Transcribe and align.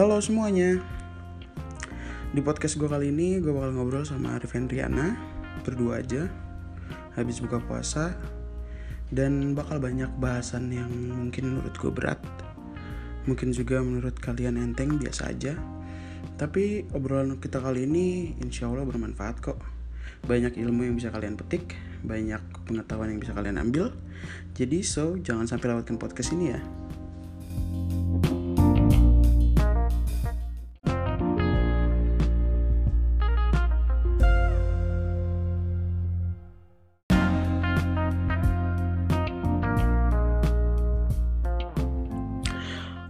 Halo 0.00 0.16
semuanya. 0.16 0.80
Di 2.32 2.40
podcast 2.40 2.80
gue 2.80 2.88
kali 2.88 3.12
ini 3.12 3.36
gue 3.36 3.52
bakal 3.52 3.76
ngobrol 3.76 4.00
sama 4.08 4.32
Arif 4.40 4.56
Hendriana 4.56 5.12
Berdua 5.60 6.00
aja 6.00 6.24
Habis 7.20 7.44
buka 7.44 7.60
puasa 7.60 8.16
Dan 9.12 9.52
bakal 9.52 9.76
banyak 9.76 10.08
bahasan 10.16 10.72
yang 10.72 10.88
mungkin 10.88 11.52
menurut 11.52 11.76
gue 11.76 11.92
berat 11.92 12.16
Mungkin 13.28 13.52
juga 13.52 13.84
menurut 13.84 14.16
kalian 14.16 14.56
enteng 14.72 14.96
biasa 14.96 15.36
aja. 15.36 15.52
Tapi 16.40 16.88
obrolan 16.96 17.36
kita 17.36 17.60
kali 17.60 17.84
ini 17.84 18.40
insya 18.40 18.72
Allah 18.72 18.88
bermanfaat 18.88 19.36
kok. 19.44 19.60
Banyak 20.24 20.56
ilmu 20.56 20.88
yang 20.88 20.96
bisa 20.96 21.12
kalian 21.12 21.36
petik 21.36 21.76
Banyak 22.08 22.40
pengetahuan 22.64 23.12
yang 23.12 23.20
bisa 23.20 23.36
kalian 23.36 23.60
ambil. 23.60 23.92
Jadi 24.56 24.80
so 24.80 25.20
jangan 25.20 25.44
sampai 25.44 25.76
lewatkan 25.76 26.00
podcast 26.00 26.32
ini 26.32 26.56
ya 26.56 26.88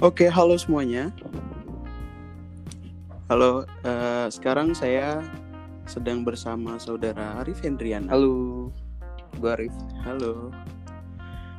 Oke, 0.00 0.32
halo 0.32 0.56
semuanya. 0.56 1.12
Halo, 3.28 3.68
eh, 3.84 4.32
sekarang 4.32 4.72
saya 4.72 5.20
sedang 5.84 6.24
bersama 6.24 6.80
saudara 6.80 7.36
Arif 7.44 7.60
Hendrian. 7.60 8.08
Halo, 8.08 8.72
gue 9.36 9.50
Arif. 9.52 9.76
Halo. 10.00 10.56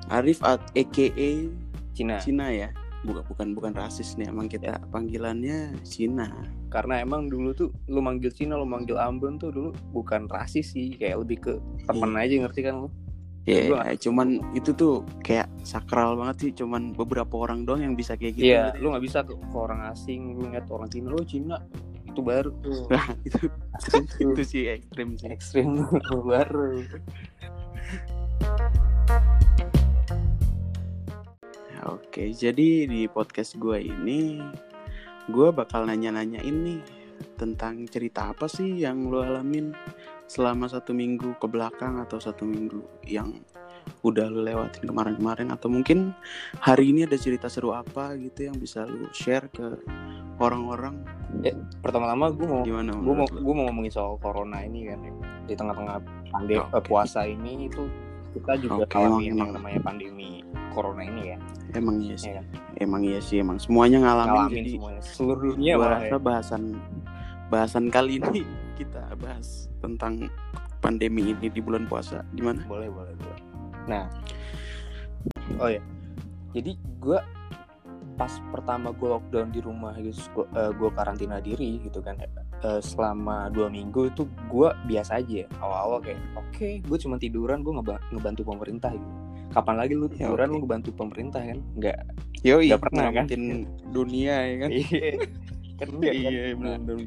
Arif 0.10 0.42
at 0.42 0.58
EKE 0.74 1.54
Cina. 1.94 2.18
Cina 2.18 2.50
ya. 2.50 2.74
Bukan 3.06 3.22
bukan 3.30 3.48
bukan 3.54 3.74
rasis 3.78 4.18
nih, 4.18 4.34
emang 4.34 4.50
kita 4.50 4.82
panggilannya 4.90 5.78
Cina. 5.86 6.34
Karena 6.74 6.98
emang 6.98 7.30
dulu 7.30 7.54
tuh 7.54 7.70
lu 7.94 8.02
manggil 8.02 8.34
Cina, 8.34 8.58
lu 8.58 8.66
manggil 8.66 8.98
Ambon 8.98 9.38
tuh 9.38 9.54
dulu 9.54 9.70
bukan 9.94 10.26
rasis 10.26 10.74
sih, 10.74 10.98
kayak 10.98 11.22
lebih 11.22 11.38
ke 11.46 11.54
temen 11.86 12.18
aja 12.18 12.42
ngerti 12.42 12.66
kan 12.66 12.90
lu? 12.90 12.90
Ya, 13.42 13.74
Gua- 13.74 13.90
cuman 13.98 14.28
itu 14.54 14.70
tuh 14.72 15.02
kayak 15.20 15.50
sakral 15.62 16.14
banget 16.14 16.36
sih, 16.40 16.52
cuman 16.54 16.94
beberapa 16.94 17.42
orang 17.42 17.66
doang 17.66 17.82
yang 17.82 17.96
bisa 17.96 18.14
kayak 18.14 18.38
gitu. 18.38 18.54
Iya, 18.54 18.78
lu 18.78 18.94
nggak 18.94 19.02
bisa 19.02 19.26
ke, 19.26 19.34
ke 19.34 19.58
orang 19.58 19.90
asing, 19.90 20.38
lu 20.38 20.46
ngeliat 20.46 20.70
orang 20.70 20.86
Cina, 20.88 21.08
lu 21.10 21.26
Cina 21.26 21.58
itu 22.06 22.22
baru 22.22 22.52
tuh 22.60 22.86
Nah, 22.88 23.08
itu 23.24 23.50
itu 24.30 24.42
sih 24.46 24.64
ekstrim 24.70 25.18
sih. 25.18 25.28
ekstrim 25.28 25.68
baru. 26.30 26.86
Oke, 31.82 32.30
jadi 32.32 32.86
di 32.86 33.10
podcast 33.10 33.58
gue 33.58 33.82
ini 33.82 34.38
gue 35.28 35.50
bakal 35.50 35.90
nanya-nanyain 35.90 36.54
nih 36.54 36.82
tentang 37.38 37.86
cerita 37.88 38.30
apa 38.30 38.46
sih 38.46 38.82
yang 38.82 39.10
lo 39.10 39.22
alamin 39.22 39.74
selama 40.32 40.72
satu 40.72 40.96
minggu 40.96 41.36
ke 41.36 41.48
belakang 41.52 42.00
atau 42.00 42.16
satu 42.16 42.48
minggu 42.48 42.80
yang 43.04 43.36
udah 44.00 44.32
lo 44.32 44.48
lewatin 44.48 44.88
kemarin-kemarin 44.88 45.52
atau 45.52 45.68
mungkin 45.68 46.16
hari 46.64 46.96
ini 46.96 47.04
ada 47.04 47.20
cerita 47.20 47.52
seru 47.52 47.76
apa 47.76 48.16
gitu 48.16 48.48
yang 48.48 48.56
bisa 48.56 48.88
lo 48.88 49.12
share 49.12 49.52
ke 49.52 49.76
orang-orang 50.40 51.04
Pertama-tama 51.84 52.32
gue 52.32 52.48
mau 52.48 52.64
gimana 52.64 52.96
gue 52.96 53.12
mau 53.12 53.28
gue 53.28 53.54
mau 53.56 53.66
ngomongin 53.68 53.92
soal 53.92 54.16
corona 54.24 54.64
ini 54.64 54.88
kan 54.88 55.04
ya. 55.04 55.12
di 55.52 55.54
tengah-tengah 55.58 55.98
pandemi 56.32 56.64
Oke. 56.64 56.80
puasa 56.88 57.28
ini 57.28 57.68
itu 57.68 57.84
kita 58.32 58.56
juga 58.56 58.88
Oke, 58.88 58.96
ngalamin 58.96 59.28
emang- 59.28 59.36
yang 59.36 59.52
namanya 59.60 59.80
pandemi 59.84 60.30
corona 60.72 61.04
ini 61.04 61.36
ya, 61.36 61.38
Emang 61.76 62.00
iya 62.00 62.16
sih, 62.16 62.32
ya 62.32 62.40
kan? 62.40 62.46
emang 62.80 63.02
iya 63.04 63.20
sih, 63.20 63.44
emang 63.44 63.60
semuanya 63.60 64.00
ngalamin, 64.00 64.32
ngalamin 64.32 64.56
jadi 64.56 64.72
semuanya 64.72 65.02
seluruh 65.04 65.52
dunia 65.52 65.74
gue 65.76 65.84
rasa 65.84 66.08
ya. 66.08 66.20
bahasan 66.20 66.62
bahasan 67.52 67.86
kali 67.92 68.24
ini 68.24 68.48
kita 68.74 69.04
bahas 69.18 69.68
tentang 69.78 70.28
pandemi 70.78 71.32
ini 71.32 71.48
di 71.48 71.60
bulan 71.60 71.86
puasa 71.86 72.24
gimana? 72.32 72.64
boleh 72.66 72.88
boleh 72.88 73.14
boleh 73.14 73.40
nah 73.86 74.06
oh 75.58 75.68
ya 75.68 75.82
jadi 76.52 76.72
gue 76.98 77.20
pas 78.14 78.34
pertama 78.52 78.92
gue 78.92 79.08
lockdown 79.08 79.50
di 79.50 79.60
rumah 79.60 79.96
gitu 79.96 80.46
gue 80.52 80.90
karantina 80.92 81.38
diri 81.38 81.82
gitu 81.82 82.00
kan 82.00 82.20
eh, 82.22 82.78
selama 82.80 83.50
dua 83.50 83.66
minggu 83.68 84.08
itu 84.08 84.24
gue 84.48 84.70
biasa 84.86 85.18
aja 85.18 85.50
awal-awal 85.58 85.98
kayak 86.00 86.22
oke 86.36 86.68
gue 86.80 86.98
cuma 87.00 87.18
tiduran 87.18 87.62
gue 87.62 87.74
ngeba- 87.74 88.04
ngebantu 88.10 88.46
pemerintah 88.46 88.94
gitu 88.94 89.10
kapan 89.52 89.76
lagi 89.76 89.94
lu 89.94 90.08
Ya, 90.08 90.30
tiduran 90.30 90.48
oke. 90.48 90.54
lu 90.54 90.58
ngebantu 90.62 90.90
pemerintah 90.94 91.42
kan 91.42 91.60
nggak 91.76 91.98
Yoi, 92.42 92.74
Nggak 92.74 92.82
pernah, 92.82 93.06
kan? 93.14 93.26
dunia 93.94 94.34
ya 94.42 94.56
kan? 94.58 94.70
iya 94.72 95.14
kan 95.78 95.88
kan? 95.94 96.10
Iya, 96.10 96.42
Nah, 96.58 96.78
benar. 96.82 96.98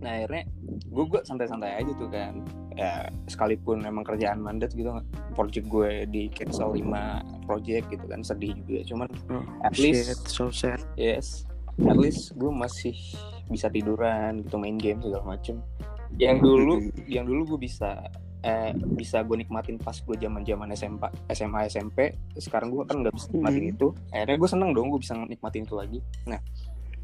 Nah 0.00 0.12
akhirnya 0.14 0.44
gue 0.86 1.04
gue 1.06 1.20
santai-santai 1.22 1.76
aja 1.76 1.92
tuh 1.94 2.08
kan. 2.08 2.34
Ya 2.72 2.92
sekalipun 3.26 3.84
emang 3.84 4.02
kerjaan 4.02 4.40
mandat 4.40 4.72
gitu 4.72 4.88
project 5.32 5.66
gue 5.66 6.04
di 6.06 6.28
cancel 6.28 6.72
5 6.72 6.80
project 7.44 7.84
gitu 7.88 8.04
kan 8.04 8.20
sedih 8.20 8.56
juga. 8.58 8.80
Cuman 8.86 9.08
Oh, 9.28 9.44
At 9.60 9.72
shit, 9.72 9.92
least- 9.94 10.26
so 10.26 10.48
sad. 10.48 10.80
yes 10.94 11.44
at 11.80 11.96
least 11.96 12.32
gue 12.34 12.48
masih 12.48 12.92
bisa 13.46 13.66
tiduran 13.66 14.40
gitu 14.40 14.56
main 14.56 14.76
game 14.76 15.00
segala 15.00 15.24
macem. 15.30 15.60
Yang 16.16 16.36
dulu 16.40 16.72
yang 17.06 17.24
dulu 17.24 17.54
gue 17.54 17.60
bisa 17.62 18.00
eh, 18.40 18.72
bisa 18.72 19.20
gue 19.20 19.36
nikmatin 19.36 19.76
pas 19.76 19.92
gue 19.92 20.16
zaman 20.16 20.40
zaman 20.40 20.72
SMA 20.72 21.08
SMA 21.28 21.60
SMP 21.66 21.98
sekarang 22.34 22.72
gue 22.72 22.84
kan 22.84 22.96
nggak 22.98 23.12
bisa 23.12 23.28
nikmatin 23.30 23.64
Mhm. 23.66 23.72
itu. 23.74 23.86
Akhirnya 24.10 24.36
gue 24.36 24.48
seneng 24.48 24.70
dong 24.72 24.88
gue 24.88 24.96
bisa 24.98 25.12
nikmatin 25.14 25.62
itu 25.62 25.74
lagi. 25.74 26.00
Nah 26.24 26.40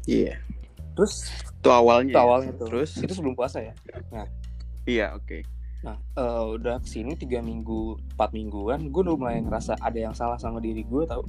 Iya, 0.03 0.39
terus 0.97 1.29
itu 1.29 1.69
awalnya. 1.69 2.09
itu 2.09 2.17
ya. 2.17 2.25
awalnya 2.25 2.51
tuh 2.57 2.67
Terus? 2.67 2.91
itu 2.97 3.13
sebelum 3.13 3.37
puasa 3.37 3.61
ya 3.61 3.73
Iya, 4.87 5.13
oke. 5.13 5.43
Nah, 5.83 5.99
eh, 6.15 6.43
udah 6.55 6.79
ke 6.79 6.87
sini 6.87 7.13
tiga 7.13 7.37
minggu, 7.37 7.99
empat 8.15 8.31
mingguan, 8.31 8.87
gue 8.87 9.01
udah 9.03 9.13
mulai 9.13 9.43
ngerasa 9.43 9.75
ada 9.77 9.99
yang 9.99 10.15
salah 10.15 10.39
sama 10.39 10.57
diri 10.57 10.79
gue 10.81 11.03
tau. 11.03 11.27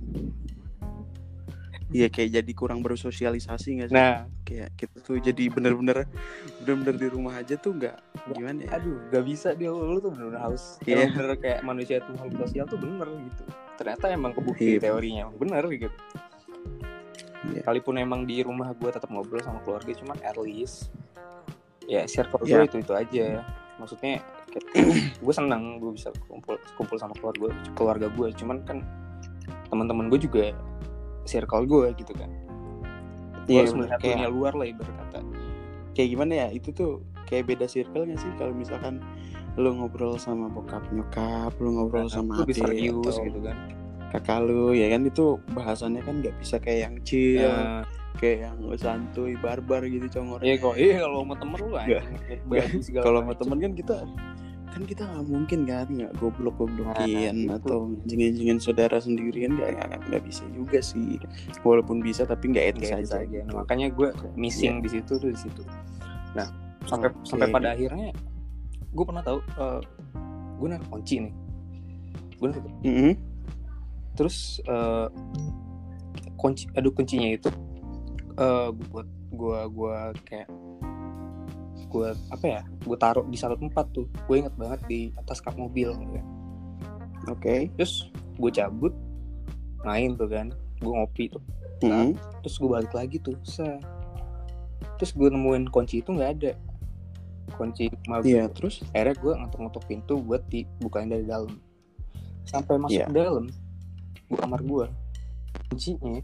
Iya, 1.88 2.06
kayak 2.06 2.38
jadi 2.38 2.52
kurang 2.54 2.84
bersosialisasi 2.84 3.68
nggak 3.74 3.88
sih? 3.88 3.96
Nah, 3.96 4.30
kayak 4.44 4.76
kita 4.76 4.96
tuh 5.00 5.18
jadi 5.18 5.48
bener-bener 5.48 6.04
bener-bener 6.60 6.94
di 6.94 7.08
rumah 7.08 7.34
aja 7.34 7.56
tuh 7.56 7.74
nggak 7.74 7.96
gimana 8.30 8.62
ya? 8.62 8.76
aduh, 8.76 8.96
gak 9.08 9.24
bisa 9.24 9.48
dia 9.56 9.72
lu 9.72 9.96
tuh 9.98 10.12
bener-bener 10.12 10.38
harus 10.38 10.76
Iya. 10.84 11.08
bener 11.08 11.34
kayak 11.40 11.60
manusia 11.64 11.96
itu 11.98 12.10
makhluk 12.12 12.44
sosial 12.44 12.64
tuh 12.68 12.76
bener 12.76 13.08
gitu. 13.08 13.42
Ternyata 13.74 14.04
emang 14.12 14.32
kebukti 14.36 14.76
Iya. 14.76 14.80
teorinya 14.84 15.20
emang 15.26 15.36
bener 15.40 15.64
gitu. 15.66 15.88
Iya. 17.48 17.62
Kalaupun 17.64 17.94
emang 17.97 18.25
di 18.25 18.44
rumah 18.44 18.72
gue 18.72 18.91
tetap 18.92 19.09
ngobrol 19.09 19.41
sama 19.41 19.60
keluarga, 19.64 19.92
cuman 19.92 20.16
at 20.20 20.36
least 20.36 20.92
ya 21.88 22.04
circle 22.04 22.44
Iya. 22.44 22.64
gue 22.64 22.64
itu 22.69 22.76
itu 22.84 22.92
aja. 22.92 23.26
Maksudnya 23.78 24.20
gue 25.22 25.34
senang 25.34 25.78
gue 25.78 25.92
bisa 25.94 26.10
kumpul 26.26 26.59
kumpul 26.76 26.97
sama 26.98 27.14
keluarga 27.16 27.53
keluarga 27.72 28.06
gue, 28.10 28.28
cuman 28.36 28.60
kan 28.66 28.78
teman-teman 29.69 30.09
gue 30.09 30.20
juga 30.20 30.53
circle 31.25 31.64
gue 31.64 31.92
gitu 31.97 32.12
kan. 32.16 32.28
Gue 33.44 33.56
Iya, 33.56 33.60
harus 33.65 33.75
melihat 33.76 33.98
kayak 34.00 34.16
dunia 34.20 34.28
luar 34.28 34.53
lah 34.56 34.66
ibarat 34.69 34.94
kata. 35.09 35.20
kayak 35.97 36.09
gimana 36.15 36.32
ya? 36.47 36.48
Itu 36.53 36.69
tuh 36.70 36.92
kayak 37.26 37.48
beda 37.48 37.66
circle 37.66 38.04
nggak 38.04 38.20
sih? 38.20 38.30
Kalau 38.36 38.53
misalkan 38.53 39.00
lu 39.59 39.75
ngobrol 39.75 40.15
sama 40.20 40.47
bokap 40.47 40.84
nyokap, 40.94 41.50
lu 41.59 41.75
ngobrol 41.75 42.06
sama 42.06 42.42
Lu 42.42 42.47
bisa 42.47 42.62
adik 42.69 42.94
atau 42.94 43.25
gitu 43.26 43.41
kan. 43.42 43.56
Kakak 44.08 44.41
lu, 44.41 44.72
ya 44.72 44.88
kan 44.88 45.02
itu 45.02 45.24
bahasannya 45.52 46.00
kan 46.00 46.19
nggak 46.19 46.34
bisa 46.36 46.56
kayak 46.56 46.80
yang 46.88 46.94
chill, 47.02 47.44
Ya, 47.44 47.84
kayak 48.16 48.38
yang 48.48 48.56
santuy 48.74 49.36
barbar 49.36 49.84
gitu 49.84 50.08
congor. 50.10 50.41
iya 50.41 50.56
kok. 50.56 50.74
Iya 50.74 51.02
kalau 51.02 51.22
sama 51.22 51.34
temen 51.36 51.58
lu 51.60 51.74
segala 52.80 53.04
Kalau 53.04 53.18
sama 53.22 53.34
temen 53.36 53.58
kan 53.58 53.72
kita 53.74 53.97
kan 54.68 54.82
kita 54.84 55.02
nggak 55.02 55.26
mungkin 55.26 55.58
kan 55.64 55.88
nggak 55.88 56.12
goblok 56.14 56.54
goblokin 56.56 57.48
Nah, 57.48 57.56
itu. 57.56 57.66
atau 57.66 57.78
jingin-jingin 58.04 58.58
saudara 58.58 59.00
sendirian 59.00 59.56
nggak 59.56 59.71
nggak- 59.74 59.91
bisa 60.21 60.44
juga 60.50 60.78
sih 60.78 61.16
walaupun 61.62 61.98
bisa 61.98 62.22
tapi 62.22 62.53
nggak 62.53 62.77
etis 62.77 62.92
aja, 62.92 63.18
aja. 63.18 63.27
gitu. 63.27 63.48
Nah, 63.48 63.65
makanya 63.65 63.88
gue 63.88 64.09
missing 64.34 64.78
di 64.78 64.88
situ 64.91 65.16
tuh 65.16 65.28
di 65.28 65.41
situ. 65.41 65.65
Nah, 66.33 66.47
sampai 66.84 67.10
Oke. 67.10 67.24
sampai 67.24 67.48
pada 67.48 67.72
akhirnya 67.72 68.12
gue 68.88 69.04
pernah 69.04 69.21
tahu 69.21 69.38
eh, 69.41 69.80
gue 70.54 70.66
naruh 70.68 70.88
kunci 70.88 71.15
nih. 71.21 71.33
Gue 72.36 72.48
naruh- 72.48 72.80
Mm-mm. 72.84 73.12
Terus 74.18 74.59
eh, 74.66 75.06
kunci 76.34 76.66
aduh 76.74 76.91
kuncinya 76.91 77.30
itu 77.30 77.50
eh 78.34 78.68
buat 78.91 79.06
gue 79.30 79.59
gue 79.70 79.97
kayak 80.26 80.48
gue 81.88 82.09
apa 82.28 82.44
ya 82.44 82.60
gue 82.84 82.97
taruh 83.00 83.24
di 83.30 83.38
satu 83.38 83.54
tempat 83.56 83.86
tuh 83.94 84.10
gue 84.26 84.36
inget 84.36 84.54
banget 84.59 84.80
di 84.91 85.00
atas 85.16 85.38
kap 85.41 85.54
mobil 85.56 85.88
ya. 85.94 86.22
oke 87.30 87.54
terus 87.78 88.10
gue 88.36 88.50
cabut 88.53 88.92
main 89.86 90.12
tuh 90.18 90.28
kan 90.28 90.50
gue 90.82 90.92
ngopi 90.92 91.30
tuh 91.32 91.42
Mm-mm. 91.80 92.18
terus 92.42 92.59
gue 92.59 92.68
balik 92.68 92.92
lagi 92.92 93.16
tuh 93.22 93.38
set. 93.47 93.78
terus 94.98 95.14
gue 95.14 95.30
nemuin 95.30 95.71
kunci 95.71 96.03
itu 96.03 96.10
nggak 96.12 96.30
ada 96.42 96.53
kunci 97.56 97.88
mobil 98.04 98.28
iya 98.28 98.44
terus 98.53 98.84
akhirnya 98.92 99.16
gue 99.18 99.32
ngetok-ngetok 99.41 99.84
pintu 99.88 100.14
buat 100.21 100.42
dibukain 100.53 101.09
dari 101.09 101.24
dalam 101.24 101.56
sampai 102.44 102.76
masuk 102.76 103.00
Iya. 103.00 103.06
ke 103.09 103.14
dalam 103.16 103.47
gue 104.28 104.39
kamar 104.39 104.60
gue 104.60 104.84
kuncinya 105.69 106.21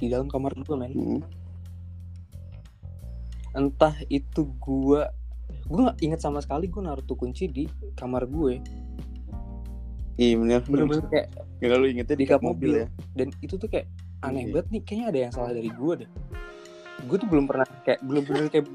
di 0.00 0.06
dalam 0.08 0.26
kamar 0.26 0.56
gue 0.56 0.76
men. 0.76 0.92
Mm. 0.92 1.20
entah 3.52 3.92
itu 4.08 4.48
gue 4.56 5.02
gue 5.68 5.80
nggak 5.84 6.00
inget 6.00 6.20
sama 6.24 6.40
sekali 6.40 6.72
gue 6.72 6.80
naruh 6.80 7.04
tuh 7.04 7.20
kunci 7.20 7.44
di 7.46 7.68
kamar 7.92 8.24
gue 8.24 8.56
iya 10.16 10.36
bener. 10.36 10.60
Bener-bener 10.68 11.08
kayak 11.08 11.28
Gak 11.62 11.78
lu 11.78 11.86
ingetnya 11.86 12.16
di 12.18 12.26
kap 12.26 12.42
mobil 12.42 12.84
ya? 12.84 12.86
Dan 13.14 13.30
itu 13.38 13.54
tuh 13.54 13.70
kayak 13.70 13.86
aneh 14.20 14.50
Iya. 14.50 14.52
banget 14.58 14.66
nih 14.74 14.82
kayaknya 14.82 15.06
ada 15.08 15.18
yang 15.22 15.32
salah 15.32 15.52
dari 15.54 15.70
gue 15.70 15.92
deh. 16.04 16.10
Gue 17.06 17.16
tuh 17.22 17.28
belum 17.30 17.44
pernah 17.46 17.66
kayak 17.86 18.00
belum 18.02 18.22
bener 18.26 18.46
kayak 18.50 18.66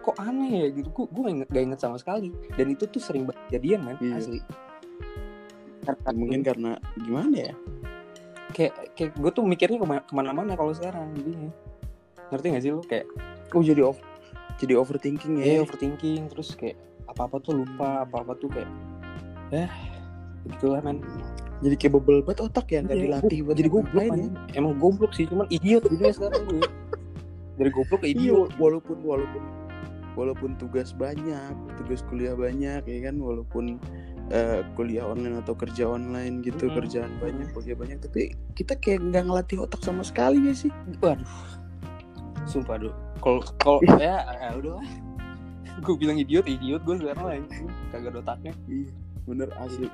kok 0.00 0.16
aneh 0.22 0.50
ya 0.62 0.66
gitu. 0.70 0.88
Gue 0.94 1.04
gue 1.10 1.22
gak 1.26 1.34
inget, 1.36 1.48
gak 1.50 1.64
inget 1.66 1.80
sama 1.82 1.96
sekali. 1.98 2.30
Dan 2.54 2.66
itu 2.70 2.86
tuh 2.86 3.02
sering 3.02 3.26
banget 3.26 3.58
jadian 3.58 3.80
man 3.82 3.98
Iya. 3.98 4.14
asli. 4.14 4.40
Karena 5.82 6.10
mungkin 6.14 6.40
karena 6.46 6.70
gimana 7.02 7.34
ya 7.34 7.54
kayak 8.56 8.96
kayak 8.96 9.12
gue 9.12 9.30
tuh 9.30 9.44
mikirnya 9.44 9.76
ke 9.76 9.84
mana, 9.86 10.00
ke 10.00 10.14
mana-mana 10.16 10.52
kalau 10.56 10.72
sekarang 10.72 11.12
jadinya. 11.12 11.52
Ngerti 12.32 12.46
gak 12.48 12.62
sih 12.64 12.72
lo 12.72 12.80
kayak 12.80 13.04
oh 13.52 13.60
jadi 13.60 13.82
off 13.84 14.00
jadi 14.56 14.72
overthinking 14.74 15.44
ya? 15.44 15.44
Ya 15.44 15.58
overthinking 15.60 16.32
terus 16.32 16.56
kayak 16.56 16.80
apa 17.04 17.28
apa 17.28 17.36
tuh 17.38 17.60
lupa 17.60 18.02
apa 18.02 18.24
apa 18.24 18.32
tuh 18.40 18.48
kayak 18.48 18.70
eh 19.52 19.70
begitulah 20.42 20.80
man 20.80 21.04
jadi 21.60 21.76
kayak 21.76 21.92
bebel 22.00 22.20
banget 22.20 22.40
otak 22.44 22.66
ya 22.68 22.80
nggak 22.82 22.96
Iya, 22.96 23.04
dilatih 23.08 23.38
buat 23.44 23.56
jadi 23.56 23.68
goblok 23.70 24.04
man. 24.10 24.20
emang 24.52 24.72
goblok 24.76 25.12
sih 25.12 25.24
cuman 25.28 25.46
idiot 25.48 25.84
jadinya 25.86 26.12
sekarang 26.12 26.42
gue. 26.48 26.64
Dari 27.56 27.70
goblok 27.72 28.00
ke 28.04 28.08
Iya, 28.10 28.16
idiot. 28.16 28.50
walaupun 28.58 28.96
walaupun 29.00 29.42
walaupun 30.16 30.50
tugas 30.56 30.92
banyak, 30.92 31.52
tugas 31.76 32.00
kuliah 32.08 32.32
banyak 32.32 32.82
ya 32.84 32.98
kan, 33.04 33.16
walaupun 33.20 33.76
eh, 34.28 34.60
kuliah 34.74 35.04
online 35.04 35.38
atau 35.38 35.54
kerja 35.54 35.86
online 35.86 36.40
gitu, 36.40 36.66
Mm-mm. 36.66 36.76
kerjaan 36.76 37.12
banyak, 37.16 37.48
kuliah 37.50 37.74
banyak, 37.74 37.98
tapi 38.00 38.34
kita 38.52 38.74
kayak 38.74 39.02
nggak 39.04 39.22
ngelatih 39.24 39.58
otak 39.60 39.80
sama 39.80 40.02
sekali 40.02 40.46
ya 40.46 40.54
sih. 40.54 40.72
waduh 40.98 41.26
sumpah 42.44 42.78
duh 42.78 42.94
kalau 43.18 43.42
kalau 43.58 43.78
ya, 43.98 44.22
ya 44.22 44.54
udah 44.54 44.78
gue 45.84 45.94
bilang 45.96 46.16
idiot 46.16 46.46
idiot 46.46 46.80
gue 46.80 46.96
sekarang 46.96 47.42
anjing. 47.42 47.66
kagak 47.90 48.10
ada 48.10 48.20
otaknya 48.22 48.52
Iya, 48.64 48.90
bener 49.24 49.48
asli. 49.56 49.90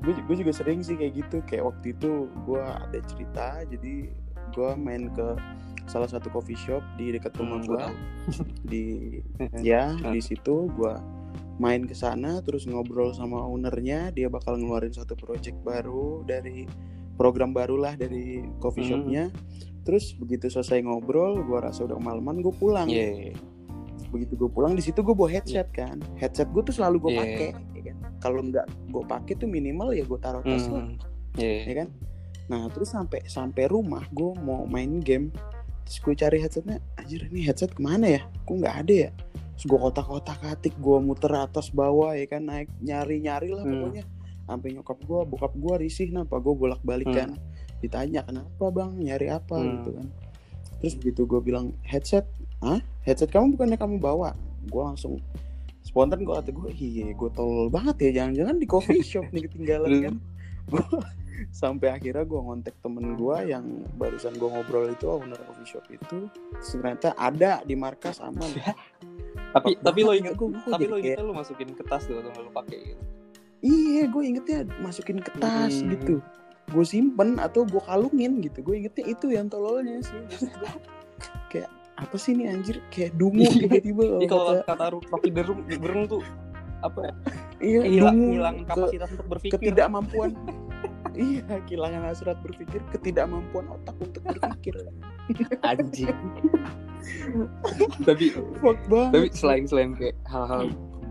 Gue 0.00 0.14
gue 0.14 0.36
juga 0.38 0.52
sering 0.52 0.80
sih 0.80 0.94
kayak 0.94 1.12
gitu, 1.16 1.36
kayak 1.44 1.66
waktu 1.66 1.92
itu 1.92 2.10
gue 2.46 2.62
ada 2.62 2.98
cerita, 3.04 3.46
jadi 3.66 4.08
gue 4.48 4.70
main 4.74 5.10
ke 5.10 5.26
salah 5.84 6.06
satu 6.06 6.28
coffee 6.28 6.56
shop 6.56 6.80
di 6.94 7.10
dekat 7.10 7.34
rumah 7.34 7.58
Hmm, 7.58 7.66
gue, 7.66 7.74
gua 7.74 7.82
tahu. 7.82 7.96
di 8.62 8.84
ya 9.64 9.90
Hmm. 9.96 10.12
di 10.12 10.20
situ 10.20 10.68
gua 10.70 11.02
main 11.58 11.82
ke 11.82 11.92
sana 11.92 12.38
terus 12.40 12.64
ngobrol 12.64 13.10
sama 13.10 13.38
ownernya 13.40 14.10
dia 14.10 14.26
bakal 14.26 14.54
ngeluarin 14.54 14.90
satu 14.90 15.14
project 15.14 15.58
baru 15.60 16.22
dari 16.22 16.64
program 17.14 17.50
baru 17.50 17.74
lah 17.76 17.94
dari 17.94 18.40
coffee 18.56 18.82
Hmm. 18.82 18.90
shopnya 18.96 19.24
terus 19.82 20.14
begitu 20.14 20.46
selesai 20.46 20.80
ngobrol 20.80 21.42
gua 21.42 21.64
rasa 21.64 21.82
udah 21.82 21.96
kemalaman 21.96 22.38
gue 22.38 22.52
pulang 22.52 22.86
Iya. 22.86 23.34
begitu 24.08 24.36
gue 24.36 24.48
pulang 24.48 24.72
di 24.72 24.80
situ 24.80 25.00
gue 25.00 25.12
bawa 25.12 25.28
headset 25.28 25.68
kan 25.68 25.98
headset 26.16 26.48
gue 26.48 26.62
tuh 26.62 26.72
selalu 26.72 26.96
gue 27.00 27.10
Iya. 27.10 27.18
pakai 27.18 27.48
ya 27.74 27.82
kan 27.84 27.96
kalau 28.18 28.40
nggak 28.40 28.66
gue 28.88 29.02
pakai 29.04 29.32
tuh 29.34 29.46
minimal 29.46 29.90
ya 29.90 30.02
gue 30.02 30.18
taruh 30.18 30.40
tas 30.40 30.64
Hmm. 30.64 30.94
Iya. 31.34 31.58
ya 31.64 31.74
kan 31.76 31.88
nah 32.46 32.64
terus 32.70 32.88
sampai 32.88 33.20
sampai 33.24 33.66
rumah 33.66 34.06
gue 34.08 34.32
mau 34.38 34.64
main 34.64 35.00
game 35.00 35.28
terus 35.82 35.98
gue 35.98 36.14
cari 36.14 36.38
headsetnya 36.38 36.78
anjir 36.94 37.26
ini 37.26 37.42
headset 37.42 37.68
ke 37.68 37.80
mana 37.80 38.06
ya 38.08 38.22
kok 38.24 38.54
nggak 38.54 38.76
ada 38.78 38.94
ya 38.94 39.10
terus 39.58 39.66
gue 39.66 39.74
kotak-kotak 39.74 40.38
atik 40.46 40.78
gue 40.78 40.98
muter 41.02 41.34
atas 41.34 41.74
bawah 41.74 42.14
ya 42.14 42.30
kan 42.30 42.46
naik 42.46 42.70
nyari 42.78 43.18
nyari 43.18 43.50
lah 43.50 43.66
Hmm. 43.66 43.74
pokoknya. 43.74 44.04
Sampai 44.46 44.68
nyokap 44.70 44.98
gue 45.02 45.20
bokap 45.26 45.52
gue 45.52 45.74
risih 45.82 46.08
kenapa? 46.08 46.38
Gue 46.38 46.54
bolak 46.54 46.78
balik 46.80 47.10
kan 47.10 47.34
ditanya 47.78 48.22
kenapa 48.22 48.64
bang? 48.70 48.90
Nyari 48.96 49.26
apa? 49.28 49.58
Hmm. 49.58 49.82
gitu 49.82 49.90
kan. 49.98 50.06
Terus 50.78 50.94
begitu 50.94 51.26
gue 51.26 51.40
bilang 51.42 51.74
headset? 51.82 52.22
Ah 52.62 52.78
headset 53.02 53.28
kamu 53.28 53.58
bukannya 53.58 53.74
kamu 53.74 53.98
bawa? 53.98 54.38
Gue 54.64 54.82
langsung 54.86 55.18
spontan 55.82 56.22
gue 56.22 56.30
kata 56.30 56.54
gue 56.54 56.70
iya 56.78 57.10
gue 57.10 57.30
tolol 57.34 57.66
banget 57.66 57.96
ya 57.98 58.22
jangan-jangan 58.22 58.56
di 58.56 58.66
coffee 58.70 59.02
shop 59.10 59.26
nih 59.34 59.50
ketinggalan 59.50 59.90
kan. 60.06 60.14
Gue 60.70 60.86
sampai 61.54 61.94
akhirnya 61.94 62.22
gue 62.22 62.40
ngontek 62.40 62.78
temen 62.78 63.14
gue 63.14 63.36
yang 63.46 63.62
barusan 63.94 64.34
gue 64.34 64.48
ngobrol 64.48 64.90
itu 64.90 65.06
owner 65.06 65.38
coffee 65.44 65.66
shop 65.66 65.84
itu. 65.90 66.30
Terus 66.30 66.68
ternyata 66.72 67.14
ada 67.14 67.62
di 67.62 67.74
markas 67.74 68.18
aman 68.18 68.48
tapi 69.58 69.70
tapi 69.78 70.00
lo 70.00 70.12
inget 70.12 70.34
gua- 70.34 70.50
gua 70.50 70.70
tapi 70.70 70.84
lo 70.84 70.94
kayak- 70.94 71.04
ingetnya 71.12 71.24
lo 71.24 71.34
masukin 71.34 71.68
ke 71.70 71.82
tas 71.82 72.02
tuh 72.02 72.16
atau 72.16 72.30
lo 72.38 72.50
pakai 72.50 72.78
gitu 72.86 73.02
iya 73.58 74.02
gue 74.04 74.22
ingetnya 74.24 74.58
masukin 74.78 75.18
ke 75.18 75.30
tas 75.34 75.74
Hmm. 75.76 75.90
gitu 75.90 76.14
gue 76.68 76.84
simpen 76.84 77.36
atau 77.36 77.64
gue 77.64 77.80
kalungin 77.80 78.38
gitu 78.40 78.60
gue 78.60 78.74
ingetnya 78.76 79.04
itu 79.08 79.26
yang 79.28 79.46
tololnya 79.46 79.98
sih 80.00 80.20
kayak 81.50 81.66
apa 81.94 82.14
sih 82.14 82.30
ini 82.32 82.46
anjir 82.46 82.78
kayak 82.88 83.10
dungu 83.12 83.42
Iya. 83.42 83.58
tiba-tiba 83.58 84.04
Jadi 84.14 84.26
kalau 84.28 84.46
kata- 84.54 84.66
kata 84.68 84.84
Rocky 85.08 85.30
Gerung, 85.30 85.60
Gerung 85.66 86.04
tuh 86.06 86.22
apa 86.78 86.98
ya? 87.02 87.12
iya 87.58 87.80
hilang 87.82 88.16
hilang 88.30 88.56
ke- 88.60 88.70
kapasitas 88.70 89.10
untuk 89.10 89.26
berpikir. 89.28 89.58
ketidakmampuan 89.58 90.30
iya 91.14 91.44
kehilangan 91.64 92.02
hasrat 92.08 92.38
berpikir 92.44 92.80
ketidakmampuan 92.92 93.68
otak 93.70 93.96
untuk 94.00 94.22
berpikir 94.24 94.74
anjing. 95.64 96.12
tapi 98.08 98.34
fuck 98.60 98.78
banget 98.90 99.12
tapi 99.14 99.28
selain 99.32 99.64
selain 99.64 99.92
kayak 99.96 100.16
hal-hal 100.28 100.68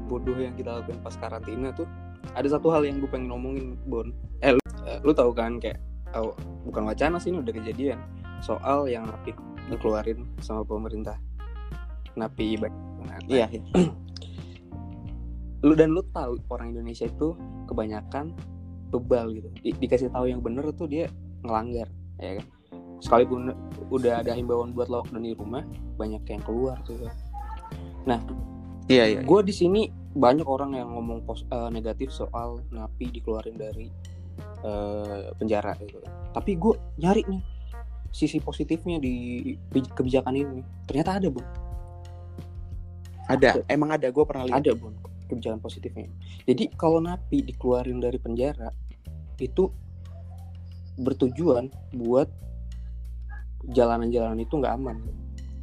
bodoh 0.08 0.36
yang 0.38 0.54
kita 0.56 0.82
lakukan 0.82 1.00
pas 1.02 1.16
karantina 1.18 1.72
tuh 1.74 1.88
ada 2.36 2.48
satu 2.48 2.70
hal 2.70 2.84
yang 2.84 3.00
gue 3.00 3.10
pengen 3.10 3.32
ngomongin 3.32 3.80
Bon. 3.88 4.12
Eh 4.44 4.56
lu, 4.56 4.62
eh, 4.84 5.00
lu 5.02 5.12
tahu 5.16 5.32
kan 5.32 5.58
kayak 5.58 5.80
oh, 6.16 6.36
bukan 6.68 6.88
wacana 6.88 7.18
sih 7.20 7.32
ini 7.32 7.40
udah 7.44 7.54
kejadian 7.56 8.00
soal 8.44 8.86
yang 8.86 9.08
napi 9.08 9.34
dikeluarin 9.68 10.24
sama 10.40 10.64
pemerintah 10.64 11.18
napi 12.18 12.58
baik 12.58 12.74
iya 13.30 13.46
iya. 13.52 13.62
lu 15.66 15.74
dan 15.74 15.92
lu 15.94 16.06
tahu 16.14 16.38
orang 16.54 16.74
Indonesia 16.74 17.10
itu 17.10 17.34
kebanyakan 17.68 18.34
bebal 18.90 19.36
gitu. 19.36 19.50
Di- 19.62 19.78
dikasih 19.78 20.10
tahu 20.12 20.32
yang 20.32 20.40
bener 20.40 20.68
tuh 20.74 20.88
dia 20.88 21.12
ngelanggar 21.44 21.88
ya 22.18 22.42
kan? 22.42 22.46
Sekalipun 22.98 23.54
udah 23.94 24.26
ada 24.26 24.34
himbauan 24.34 24.74
buat 24.74 24.90
lockdown 24.90 25.22
di 25.22 25.38
rumah 25.38 25.62
banyak 26.02 26.24
yang 26.26 26.42
keluar 26.42 26.82
tuh 26.82 26.98
kan. 28.08 28.22
iya 28.88 29.04
iya 29.04 29.20
gue 29.20 29.40
di 29.44 29.52
sini 29.52 29.92
banyak 30.18 30.48
orang 30.48 30.80
yang 30.80 30.90
ngomong 30.96 31.28
pos, 31.28 31.44
eh, 31.46 31.70
negatif 31.70 32.10
soal 32.10 32.64
napi 32.72 33.12
dikeluarin 33.12 33.60
dari 33.60 33.92
eh, 34.64 35.30
penjara 35.38 35.76
gitu. 35.84 36.02
Tapi 36.34 36.58
gue 36.58 36.74
nyari 36.98 37.22
nih 37.28 37.42
sisi 38.10 38.42
positifnya 38.42 38.98
di 38.98 39.54
bij- 39.70 39.92
kebijakan 39.94 40.34
ini. 40.34 40.60
Ternyata 40.88 41.22
ada 41.22 41.28
bu 41.30 41.44
ada? 43.28 43.60
Emang 43.68 43.92
ada? 43.92 44.08
Gue 44.08 44.24
pernah 44.24 44.48
lihat. 44.48 44.64
Ada 44.64 44.72
bun 44.74 44.96
kebijakan 45.28 45.60
positifnya. 45.60 46.08
Jadi 46.48 46.72
kalau 46.80 47.04
napi 47.04 47.44
dikeluarin 47.44 48.00
dari 48.00 48.16
penjara 48.16 48.72
itu 49.38 49.70
bertujuan 50.98 51.70
buat 51.94 52.30
jalanan-jalanan 53.70 54.42
itu 54.42 54.54
nggak 54.58 54.74
aman. 54.78 54.98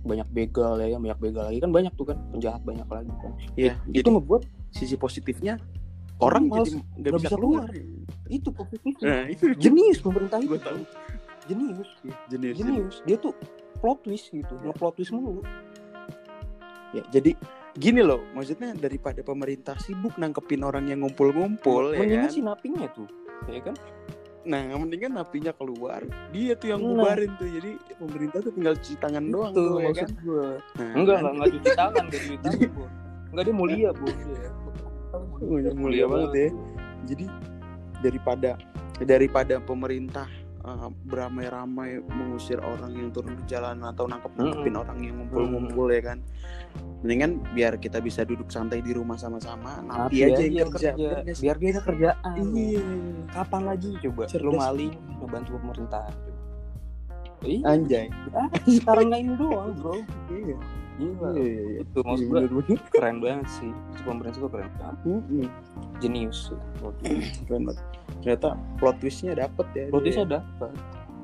Banyak 0.04 0.28
begal 0.30 0.78
ya 0.78 1.00
banyak 1.00 1.18
begal 1.18 1.44
lagi. 1.50 1.58
Kan 1.58 1.72
banyak 1.74 1.92
tuh 1.96 2.06
kan 2.14 2.18
penjahat 2.30 2.62
banyak 2.62 2.86
lagi 2.86 3.12
kan. 3.18 3.32
Iya, 3.58 3.74
itu 3.90 4.04
jadi 4.04 4.08
ngebuat 4.14 4.42
sisi 4.74 4.94
positifnya 4.98 5.58
orang 6.22 6.46
jadi 6.50 6.78
nggak 7.02 7.12
bisa 7.18 7.26
bisa 7.26 7.36
keluar. 7.36 7.68
itu 8.30 8.48
positifnya. 8.54 9.04
Nah, 9.04 9.24
itu 9.28 9.44
jenius 9.58 9.98
pemerintah 10.00 10.38
itu. 10.38 10.56
Tahu. 10.56 10.82
jenius. 11.44 11.90
Jenius. 12.30 12.56
jenius. 12.56 12.96
Dia 13.04 13.16
tuh 13.20 13.34
plot 13.82 14.00
twist 14.06 14.32
gitu 14.32 14.54
nge-plot 14.64 14.94
twist 14.96 15.12
mulu. 15.12 15.42
Ya, 16.94 17.02
jadi 17.10 17.34
gini 17.74 18.06
loh, 18.06 18.22
maksudnya 18.38 18.70
daripada 18.78 19.18
pemerintah 19.26 19.74
sibuk 19.82 20.14
nangkepin 20.14 20.62
orang 20.62 20.86
yang 20.86 21.02
ngumpul-ngumpul 21.02 21.90
ya 21.98 22.06
kan. 22.06 22.30
si 22.30 22.38
napinya 22.38 22.86
tuh 22.94 23.23
ya 23.46 23.60
kan 23.62 23.76
Nah, 24.44 24.60
mendingan 24.76 25.16
napinya 25.16 25.56
keluar, 25.56 26.04
dia 26.28 26.52
tuh 26.52 26.68
yang 26.68 26.84
Nah. 26.84 27.00
bubarin 27.00 27.32
tuh. 27.40 27.48
Jadi 27.48 27.80
pemerintah 27.96 28.44
tuh 28.44 28.52
tinggal 28.52 28.76
cuci 28.76 29.00
tangan 29.00 29.24
doang 29.32 29.56
Itu 29.56 29.60
tuh 29.64 29.72
ya 29.72 29.86
maksud 29.88 30.04
kan. 30.04 30.20
gua. 30.20 30.48
Nah, 30.76 30.90
enggak 30.92 31.16
lah 31.16 31.30
enggak 31.32 31.48
cuci 31.48 31.70
tangan 31.72 32.04
enggak 32.04 32.20
cuci 32.20 32.36
tangan 32.44 32.68
bu 32.68 32.84
enggak 33.32 33.44
dia 33.48 33.54
mulia 33.56 33.88
bu 33.90 34.04
Dia. 34.04 34.36
Ya, 35.64 35.70
mulia 35.72 36.04
banget 36.04 36.30
ya. 36.36 36.48
Jadi 37.08 37.24
daripada 38.00 38.50
daripada 39.00 39.54
pemerintah 39.58 40.28
uh, 40.64 40.88
beramai-ramai 41.04 42.00
mengusir 42.02 42.59
orang 42.59 42.90
yang 42.90 43.09
turun 43.09 43.37
ke 43.37 43.44
jalan 43.47 43.78
atau 43.80 44.04
nangkep 44.04 44.33
nangkepin 44.35 44.75
orang 44.75 44.99
yang 44.99 45.14
ngumpul-ngumpul 45.18 45.87
ya 45.88 46.02
kan. 46.02 46.18
Mendingan 47.00 47.44
biar 47.52 47.76
kita 47.76 48.00
bisa 48.00 48.25
duduk 48.25 48.49
santai 48.49 48.80
di 48.80 48.90
rumah 48.90 49.14
sama-sama, 49.14 49.78
napi 49.80 50.25
aja 50.25 50.40
yang 50.40 50.73
kerja. 50.73 50.97
bener 50.97 51.28
sih? 51.30 51.44
biar 51.44 51.56
dia 51.59 51.71
ada 51.71 51.83
kerjaan 51.85 52.33
Iya. 52.50 52.83
kapan 53.30 53.62
lagi 53.62 53.90
coba 54.00 54.23
lu 54.35 54.52
maling 54.54 54.92
ngebantu 55.21 55.50
pemerintah 55.54 56.04
iya 57.42 57.61
Anjay. 57.68 58.09
ah, 58.33 58.49
sekarang 58.64 59.12
ini 59.12 59.37
doang 59.37 59.76
bro 59.76 60.00
Iya. 60.33 60.56
Gila. 60.94 61.28
Iya, 61.28 61.42
iya, 61.42 61.62
iya. 61.66 61.80
itu 61.83 61.99
maksud 62.00 62.14
Iya, 62.16 62.25
gue 62.25 62.38
bener-bener. 62.40 62.78
keren 62.88 63.16
banget 63.21 63.49
sih 63.52 63.68
itu 63.68 64.00
pemerintah 64.00 64.38
tuh 64.38 64.49
keren 64.49 64.71
banget 64.73 64.99
jenius 66.00 66.38
Keren 67.44 67.62
banget. 67.66 67.85
Ternyata 68.24 68.48
plot 68.74 68.96
twistnya 68.98 69.36
dapet 69.36 69.66
ya. 69.70 69.84
Produsnya 69.86 70.24
dia. 70.24 70.40
dapat 70.40 70.72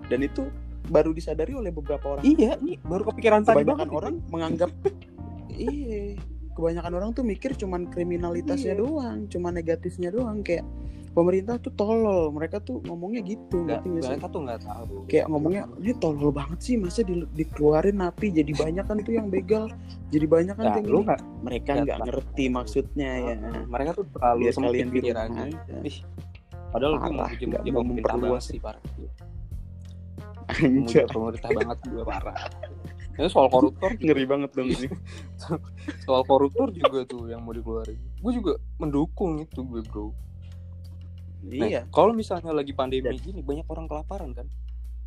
Dan 0.06 0.20
itu 0.20 0.42
baru 0.86 1.10
disadari 1.10 1.52
oleh 1.52 1.70
beberapa 1.70 2.02
orang. 2.10 2.24
iya 2.24 2.58
nih 2.58 2.76
baru 2.82 3.06
kepikiran 3.06 3.40
tadi 3.42 3.62
Kebanyakan 3.62 3.78
banget 3.78 3.88
orang 3.94 4.14
menganggap 4.26 4.70
iya 5.50 6.18
kebanyakan 6.50 6.92
orang 6.92 7.10
tuh 7.12 7.22
mikir 7.22 7.54
cuman 7.54 7.86
kriminalitasnya 7.86 8.74
Iya. 8.74 8.80
doang 8.80 9.18
cuman 9.26 9.52
negatifnya 9.54 10.10
doang 10.10 10.42
kayak 10.42 10.66
pemerintah 11.10 11.58
tuh 11.58 11.70
tolol 11.74 12.30
mereka 12.30 12.58
tuh 12.60 12.82
ngomongnya 12.82 13.22
gitu 13.24 13.62
nggak 13.62 13.82
mereka 13.82 14.26
tuh 14.26 14.40
nggak 14.42 14.60
tahu 14.62 14.94
kayak 15.06 15.26
ngomongnya 15.26 15.62
ini 15.76 15.92
tolol 15.96 16.30
banget 16.30 16.58
sih 16.60 16.74
masa 16.74 17.02
di, 17.02 17.22
dikeluarin 17.28 17.94
napi 17.96 18.30
jadi 18.32 18.50
banyak 18.52 18.84
kan 18.84 18.96
tuh 19.00 19.14
yang 19.14 19.26
begal 19.26 19.70
jadi 20.08 20.26
banyak 20.26 20.54
kan 20.54 20.64
Nah, 20.64 20.74
tuh 20.74 20.82
lu 20.84 20.96
ini. 20.96 21.06
nggak 21.06 21.20
mereka 21.40 21.70
nggak 21.78 21.98
ngerti 22.02 22.44
maksudnya 22.48 23.10
ya 23.20 23.34
mereka 23.64 23.90
tuh 23.92 24.04
terlalu 24.08 24.42
sempit 24.48 24.86
pikirannya. 24.88 25.44
Ih, 25.82 25.98
padahal 26.70 26.94
gue 26.98 27.12
mau 27.12 27.26
bikin 27.26 27.48
dia 27.52 27.72
mau 27.74 27.84
pemerintah 27.84 28.16
banget 28.16 28.42
sih. 28.46 28.58
parah. 28.62 28.82
Anjir, 30.50 31.06
pemerintah 31.06 31.50
banget 31.54 31.78
gue 31.86 32.02
parah. 32.02 32.38
Ini 33.20 33.28
soal 33.28 33.52
koruptor 33.52 33.90
ngeri 34.00 34.24
banget 34.24 34.50
dong 34.56 34.72
ini 34.72 34.88
soal 36.08 36.24
koruptor 36.24 36.72
juga 36.72 37.04
tuh 37.04 37.28
yang 37.28 37.44
mau 37.44 37.52
dikeluarin. 37.52 37.98
Gue 38.22 38.32
juga 38.32 38.56
mendukung 38.80 39.44
itu 39.44 39.60
gue 39.60 39.82
bro. 39.84 40.14
Nah, 41.40 41.68
iya. 41.68 41.82
kalau 41.88 42.12
misalnya 42.12 42.52
lagi 42.52 42.76
pandemi 42.76 43.16
gini 43.16 43.40
banyak 43.44 43.68
orang 43.68 43.86
kelaparan 43.88 44.30
kan? 44.32 44.46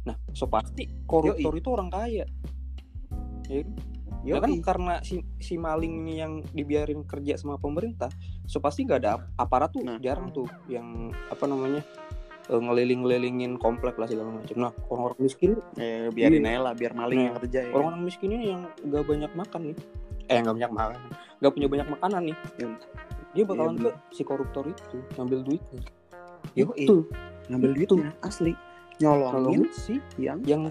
Nah 0.05 0.17
so 0.35 0.45
pasti 0.45 0.85
koruptor 1.09 1.53
itu 1.57 1.69
orang 1.73 1.89
kaya. 1.89 2.25
Ya? 3.49 3.61
Ya 4.23 4.39
kan 4.39 4.51
karena 4.57 4.93
si 4.99 5.19
si 5.37 5.55
maling 5.55 5.99
ini 5.99 6.13
yang 6.17 6.33
dibiarin 6.47 7.03
kerja 7.03 7.35
sama 7.35 7.55
pemerintah 7.55 8.07
so 8.43 8.57
pasti 8.57 8.83
nggak 8.83 8.99
ada 8.99 9.11
ap- 9.13 9.27
aparat 9.37 9.69
tuh 9.69 9.83
Nah. 9.83 9.99
jarang 9.99 10.31
tuh 10.31 10.47
yang 10.65 11.11
apa 11.27 11.43
namanya 11.43 11.83
eh, 12.43 12.55
ngeliling-ngelilingin 12.57 13.55
komplek 13.55 13.95
lah 13.95 14.03
segala 14.03 14.31
macam. 14.33 14.55
Nah 14.57 14.71
orang-orang 14.87 15.19
miskin 15.21 15.51
Eh, 15.75 16.07
biarin 16.09 16.39
Iya. 16.41 16.55
aja 16.55 16.61
lah 16.61 16.73
biar 16.73 16.91
maling 16.93 17.15
Nah, 17.15 17.25
yang 17.25 17.35
kerja 17.37 17.59
ya. 17.61 17.71
orang-orang 17.71 18.01
miskin 18.01 18.29
ini 18.31 18.45
yang 18.49 18.61
nggak 18.79 19.03
banyak 19.03 19.31
makan 19.33 19.61
nih. 19.71 19.77
Eh 20.25 20.37
nggak 20.39 20.55
banyak 20.55 20.71
makan 20.73 20.99
nggak 21.37 21.53
punya 21.53 21.67
banyak 21.67 21.87
makanan 21.89 22.21
nih. 22.23 22.37
Yang- 22.57 22.77
dia 23.33 23.43
bakalan 23.43 23.73
Iya, 23.73 23.83
ke 23.83 23.89
si 24.11 24.21
koruptor 24.21 24.63
itu 24.65 24.97
ngambil 25.13 25.39
duitnya. 25.41 25.81
Yoi. 26.53 26.85
itu 26.85 26.97
ngambil 27.47 27.71
duitnya 27.73 28.11
asli. 28.21 28.53
Nyolongin 28.99 29.65
kalau 29.67 29.73
sih 29.73 29.99
yang 30.15 30.39
yang 30.45 30.69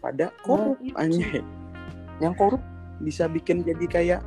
pada 0.00 0.28
Korup. 0.42 0.76
korup 0.76 0.96
anjay. 0.96 1.40
Yang 2.18 2.34
korup 2.36 2.62
bisa 3.00 3.26
bikin 3.26 3.64
jadi 3.64 3.86
kayak 3.88 4.20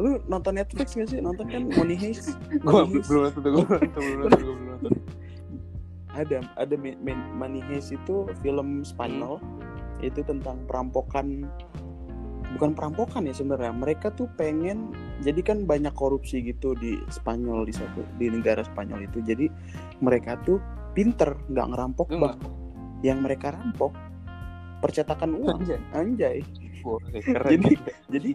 lu 0.00 0.16
nonton 0.26 0.56
Netflix 0.56 0.96
gak 0.96 1.12
sih? 1.12 1.20
Nonton 1.20 1.46
kan 1.48 1.68
Money 1.76 1.96
Heist? 1.96 2.40
Gue 2.64 2.82
belum 2.88 3.28
nonton 3.28 3.40
gue 3.44 3.64
belum 3.68 3.80
nonton 3.84 4.00
belum 4.00 4.18
nonton 4.24 4.40
gue 4.40 4.54
belum 4.56 4.68
nonton. 4.80 4.92
Ada 6.16 6.38
ada 6.56 6.74
Money 7.36 7.60
Heist 7.68 7.92
itu 7.92 8.26
film 8.40 8.82
Spanyol. 8.82 9.36
Itu 10.00 10.24
tentang 10.24 10.64
perampokan 10.64 11.44
bukan 12.56 12.72
perampokan 12.72 13.28
ya 13.28 13.36
sebenarnya. 13.36 13.76
Mereka 13.76 14.16
tuh 14.16 14.26
pengen 14.40 14.90
jadi 15.20 15.44
kan 15.44 15.68
banyak 15.68 15.92
korupsi 15.92 16.40
gitu 16.40 16.72
di 16.80 16.96
Spanyol 17.12 17.68
di 17.68 17.74
satu 17.76 18.00
di 18.16 18.32
negara 18.32 18.64
Spanyol 18.64 19.04
itu. 19.04 19.20
Jadi 19.20 19.46
mereka 20.00 20.40
tuh 20.48 20.56
pinter 20.96 21.36
nggak 21.52 21.66
ngerampok 21.76 22.08
bank. 22.16 22.40
yang 23.04 23.20
mereka 23.20 23.52
rampok 23.52 23.92
percetakan 24.80 25.36
uang. 25.36 25.60
Anjay. 25.60 25.80
anjay 25.92 26.38
Wah, 26.84 27.00
keren. 27.20 27.50
Jadi- 27.60 27.78
jadi 28.14 28.30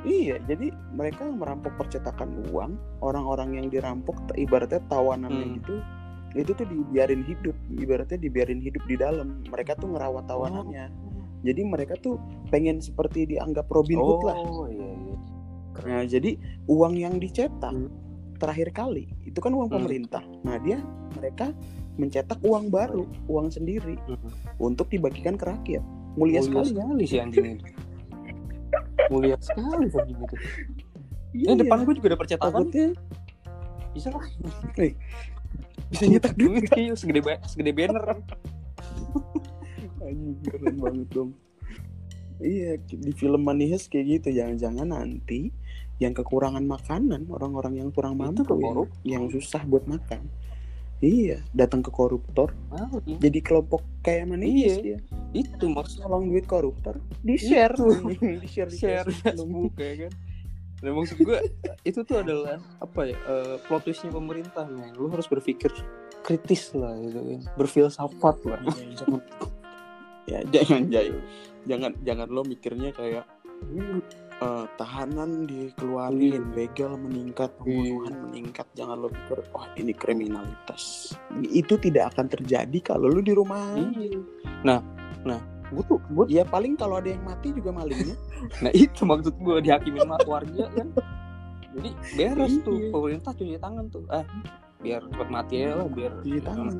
iya 0.00 0.40
jadi 0.40 0.72
mereka 0.90 1.28
merampok 1.28 1.76
percetakan 1.76 2.48
uang 2.48 2.72
orang-orang 3.00 3.60
yang 3.60 3.66
dirampok 3.68 4.16
ibaratnya 4.34 4.80
tawanannya 4.88 5.46
Hmm. 5.46 5.56
gitu 5.60 5.74
itu 6.30 6.50
tuh 6.54 6.62
dibiarin 6.62 7.26
hidup 7.26 7.52
ibaratnya 7.68 8.14
dibiarin 8.16 8.62
hidup 8.62 8.86
di 8.86 8.94
dalam. 8.94 9.42
Mereka 9.50 9.74
tuh 9.74 9.90
ngerawat 9.90 10.30
tawanannya. 10.30 10.86
Jadi 11.42 11.60
mereka 11.64 11.98
tuh 11.98 12.22
pengen 12.48 12.78
seperti 12.78 13.26
dianggap 13.26 13.66
Robin 13.66 13.98
Hood 13.98 14.22
lah. 14.22 14.36
Oh 14.38 14.70
iya 14.70 14.90
iya. 14.94 15.16
Nah 15.80 16.02
jadi 16.06 16.38
uang 16.66 16.94
yang 16.94 17.18
dicetak 17.18 17.74
Hmm. 17.74 17.90
terakhir 18.38 18.70
kali 18.70 19.10
itu 19.26 19.36
kan 19.36 19.50
uang 19.50 19.68
Hmm. 19.68 19.76
pemerintah. 19.82 20.22
Nah 20.46 20.56
dia 20.62 20.78
mereka 21.12 21.50
mencetak 21.98 22.38
uang 22.40 22.70
baru. 22.70 23.04
uang 23.26 23.50
sendiri 23.50 23.98
Hmm. 24.00 24.30
untuk 24.56 24.86
dibagikan 24.86 25.34
ke 25.34 25.44
rakyat 25.44 25.82
mulia, 26.18 26.40
mulia 26.40 26.42
sekali 26.42 26.68
sekali 26.70 27.04
sih 27.06 27.18
anjing 27.20 27.46
itu 27.58 27.66
mulia 29.10 29.36
sekali 29.38 29.84
anjing 29.86 30.18
itu 30.18 30.36
Iya. 31.30 31.54
ini 31.54 31.62
depan 31.62 31.86
gue 31.86 31.94
juga 31.94 32.06
ada 32.10 32.18
percetakan 32.18 32.50
takutnya 32.66 32.86
bisa 33.94 34.08
lah 34.10 34.26
bisa 35.86 36.04
nyetak 36.10 36.34
duit 36.34 36.66
iya 36.80 36.92
segede 36.98 37.22
segede 37.46 37.70
banner 37.70 38.18
Anjing 40.00 40.36
keren 40.42 40.74
banget 40.80 41.08
dong. 41.12 41.30
Iya 42.40 42.80
di 42.82 43.12
film 43.12 43.44
Heist 43.44 43.92
kayak 43.92 44.06
gitu 44.18 44.28
jangan-jangan 44.32 44.90
nanti 44.90 45.52
yang 46.00 46.16
kekurangan 46.16 46.64
makanan 46.64 47.28
orang-orang 47.28 47.84
yang 47.84 47.88
kurang 47.92 48.16
mampu 48.16 48.40
ke 48.42 48.56
yang, 49.04 49.28
susah 49.28 49.60
buat 49.68 49.84
makan. 49.84 50.24
Iya 51.04 51.44
datang 51.52 51.84
ke 51.84 51.92
koruptor 51.92 52.56
Mau 52.72 52.98
sih. 53.04 53.20
jadi 53.20 53.38
kelompok 53.44 53.84
kayak 54.00 54.24
Money 54.34 54.66
Iya. 54.66 54.74
Dia. 54.80 54.98
Itu 55.30 55.64
maksudnya 55.70 56.10
Tolong 56.10 56.26
duit 56.26 56.46
koruptor. 56.50 56.96
Di 57.22 57.38
share. 57.38 57.76
Di 58.42 58.48
share 58.48 58.70
di 58.70 58.78
share. 58.78 59.06
Facebook. 59.06 59.78
Ya 59.78 60.06
kan? 60.06 60.12
Nah 60.80 60.90
maksud 60.96 61.20
gue 61.20 61.38
itu 61.84 62.00
tuh 62.08 62.24
adalah 62.24 62.56
apa 62.80 63.12
ya 63.12 63.16
eh, 63.16 63.56
plot 63.68 63.84
twistnya 63.84 64.10
pemerintah 64.10 64.64
men. 64.64 64.96
Lu 64.96 65.12
harus 65.12 65.28
berpikir 65.28 65.68
kritis 66.24 66.72
lah 66.72 66.96
gitu 67.04 67.20
kan. 67.20 67.40
Berfilsafat 67.54 68.36
lah. 68.48 68.60
Jangan. 68.96 69.20
Ya 70.28 70.40
jangan 70.48 70.82
jangan 70.88 71.20
jangan 71.68 71.92
jangan 72.00 72.28
lo 72.32 72.42
mikirnya 72.48 72.90
kayak 72.96 73.28
eh, 74.40 74.66
tahanan 74.80 75.44
dikeluarin 75.44 76.48
begal 76.56 76.96
meningkat 76.96 77.52
pembunuhan 77.60 78.32
meningkat. 78.32 78.64
Jangan 78.72 79.04
lo 79.04 79.12
pikir 79.12 79.44
wah 79.52 79.68
ini 79.76 79.92
kriminalitas. 79.92 81.12
Itu 81.44 81.76
tidak 81.76 82.16
akan 82.16 82.26
terjadi 82.32 82.78
kalau 82.80 83.12
lu 83.12 83.20
di 83.20 83.36
rumah. 83.36 83.76
Iya. 83.76 84.16
nah 84.60 84.99
nah 85.22 85.40
gue 85.68 85.82
tuh 85.86 85.98
gue 86.08 86.24
ya 86.28 86.42
paling 86.42 86.74
kalau 86.74 86.98
ada 86.98 87.08
yang 87.08 87.22
mati 87.22 87.50
juga 87.50 87.70
malingnya 87.70 88.16
nah 88.62 88.72
itu 88.72 89.00
maksud 89.02 89.34
gue 89.36 89.56
dihakimin 89.60 90.02
sama 90.02 90.16
keluarga 90.18 90.64
kan 90.72 90.88
jadi 91.70 91.90
beres 92.16 92.54
tuh 92.60 92.74
Iya. 92.76 92.90
pemerintah 92.90 93.32
cuci 93.32 93.56
tangan 93.56 93.84
tuh 93.88 94.02
ah 94.08 94.24
biar 94.80 95.04
cepat 95.06 95.28
mati 95.28 95.54
ya 95.60 95.76
lah 95.76 95.86
biar 95.86 96.12
Cuci 96.18 96.40
tangan. 96.40 96.72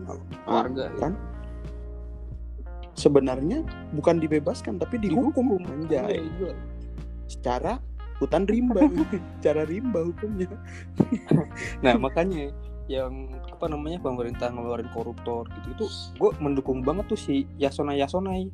keluarga 0.43 0.85
ya. 0.89 0.99
kan 0.99 1.13
sebenarnya 2.93 3.59
bukan 3.93 4.19
dibebaskan 4.19 4.77
tapi 4.77 4.99
dihukum, 4.99 5.57
anjay 5.63 6.19
Iya, 6.19 6.33
gila. 6.37 6.55
secara 7.27 7.73
hutan 8.19 8.45
rimba 8.45 8.83
cara 9.45 9.63
rimba 9.65 10.01
hukumnya 10.03 10.49
Nah 11.81 11.95
makanya 11.97 12.51
yang 12.91 13.31
apa 13.47 13.71
namanya 13.71 14.03
pemerintah 14.03 14.51
ngeluarin 14.51 14.91
koruptor 14.91 15.47
gitu 15.63 15.69
itu 15.79 15.87
gue 16.19 16.31
mendukung 16.43 16.83
banget 16.83 17.07
tuh 17.07 17.21
si 17.21 17.47
Yasona 17.55 17.95
Yasonai. 17.95 18.51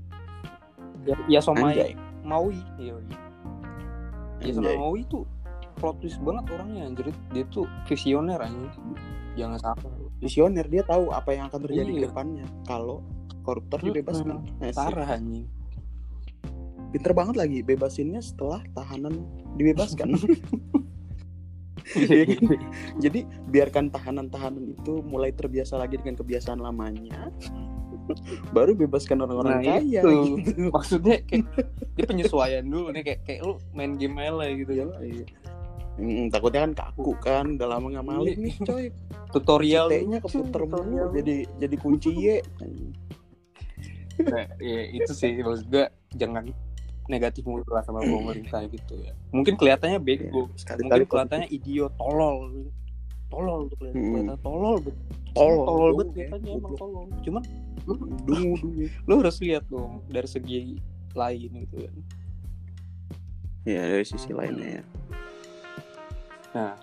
Ya, 1.08 1.16
Yasomai 1.40 1.96
Maui 2.20 2.60
iya. 2.76 3.00
Yasona. 4.44 4.76
Maui 4.76 5.08
tuh 5.08 5.24
plot 5.80 6.04
twist 6.04 6.20
banget 6.20 6.44
orangnya 6.52 6.84
anjir. 6.84 7.08
Dia 7.32 7.48
tuh 7.48 7.64
visioner 7.88 8.36
anjir 8.44 8.68
jangan 9.36 9.58
salah. 9.60 9.80
Visioner 10.20 10.66
dia 10.68 10.84
tahu 10.84 11.12
apa 11.12 11.32
yang 11.32 11.48
akan 11.48 11.60
terjadi 11.64 11.90
ke 11.92 11.98
Iya. 12.00 12.06
depannya 12.12 12.46
kalau 12.68 13.00
koruptor 13.44 13.80
dibebaskan 13.80 14.44
Asik. 14.60 14.76
parah 14.76 15.16
anjing. 15.16 15.48
Pinter 16.92 17.12
banget 17.12 17.36
lagi 17.36 17.58
bebasinnya 17.64 18.20
setelah 18.24 18.60
tahanan 18.72 19.24
dibebaskan 19.56 20.16
Iya, 21.92 22.26
jadi 22.98 23.20
biarkan 23.46 23.88
tahanan-tahanan 23.88 24.74
itu 24.74 25.06
mulai 25.06 25.30
terbiasa 25.30 25.78
lagi 25.78 25.94
dengan 25.96 26.18
kebiasaan 26.18 26.58
lamanya 26.58 27.30
baru 28.50 28.74
bebaskan 28.74 29.22
orang-orang 29.22 29.52
Nah, 29.52 29.62
kaya 29.78 30.00
itu. 30.00 30.10
gitu. 30.38 30.66
maksudnya 30.74 31.22
kayak 31.22 31.46
dia 31.94 32.06
penyesuaian 32.06 32.62
dulu 32.62 32.90
nih 32.90 33.02
kayak 33.02 33.20
kayak 33.22 33.40
lu 33.42 33.54
main 33.70 33.94
game 33.94 34.14
aja 34.16 34.32
lah 34.32 34.48
gitu. 34.48 34.72
Ya 34.72 34.86
Hmm, 35.96 36.28
takutnya 36.28 36.60
kan 36.60 36.72
kaku 36.76 37.16
kan 37.16 37.56
udah 37.56 37.68
lama 37.72 37.86
nggak 37.88 38.04
maling 38.04 38.36
Iya. 38.36 38.44
nih 38.44 38.54
coy. 38.62 38.84
Tutorial. 39.32 39.86
T-nya 39.88 40.18
keputer 40.20 40.62
mulu 40.66 41.08
jadi 41.14 41.36
jadi 41.56 41.76
kunci 41.78 42.10
Y 42.12 42.26
nah, 44.16 44.44
ya 44.56 44.80
itu 44.90 45.12
sih 45.12 45.40
maksud 45.40 45.68
gue 45.68 45.84
jangan 46.12 46.48
negatif 47.06 47.42
mulu 47.46 47.62
lah 47.68 47.82
sama 47.82 48.00
pemerintah 48.06 48.62
gitu 48.66 48.94
ya. 48.98 49.12
Mungkin 49.30 49.54
kelihatannya 49.54 49.98
bego. 49.98 50.50
Sekali-kali 50.54 51.02
mungkin 51.04 51.10
kelihatannya 51.10 51.48
idiot 51.50 51.92
tolol. 51.96 52.66
Tolol 53.26 53.60
tuh 53.66 53.76
kelihatan 53.82 53.98
Hmm. 53.98 54.12
kelihatan 54.14 54.38
tolol 54.40 54.76
bet 54.80 54.96
Tolol, 55.36 55.64
tolol 55.66 55.90
bet 55.92 56.06
ya, 56.06 56.12
kelihatannya 56.30 56.50
emang 56.54 56.72
goblok. 56.72 56.78
tolol 56.80 57.06
cuman 57.26 57.42
lu, 57.86 57.94
dungu 58.26 58.54
dungu. 58.58 58.84
lu 59.04 59.12
harus 59.20 59.36
lihat 59.38 59.64
dong 59.66 59.92
dari 60.06 60.28
segi 60.28 60.58
lain 61.12 61.50
gitu 61.64 61.76
kan. 61.86 61.96
Ya 63.66 63.82
dari 63.82 64.06
sisi 64.06 64.30
lainnya 64.30 64.80
ya. 64.80 64.84
Nah. 66.54 66.74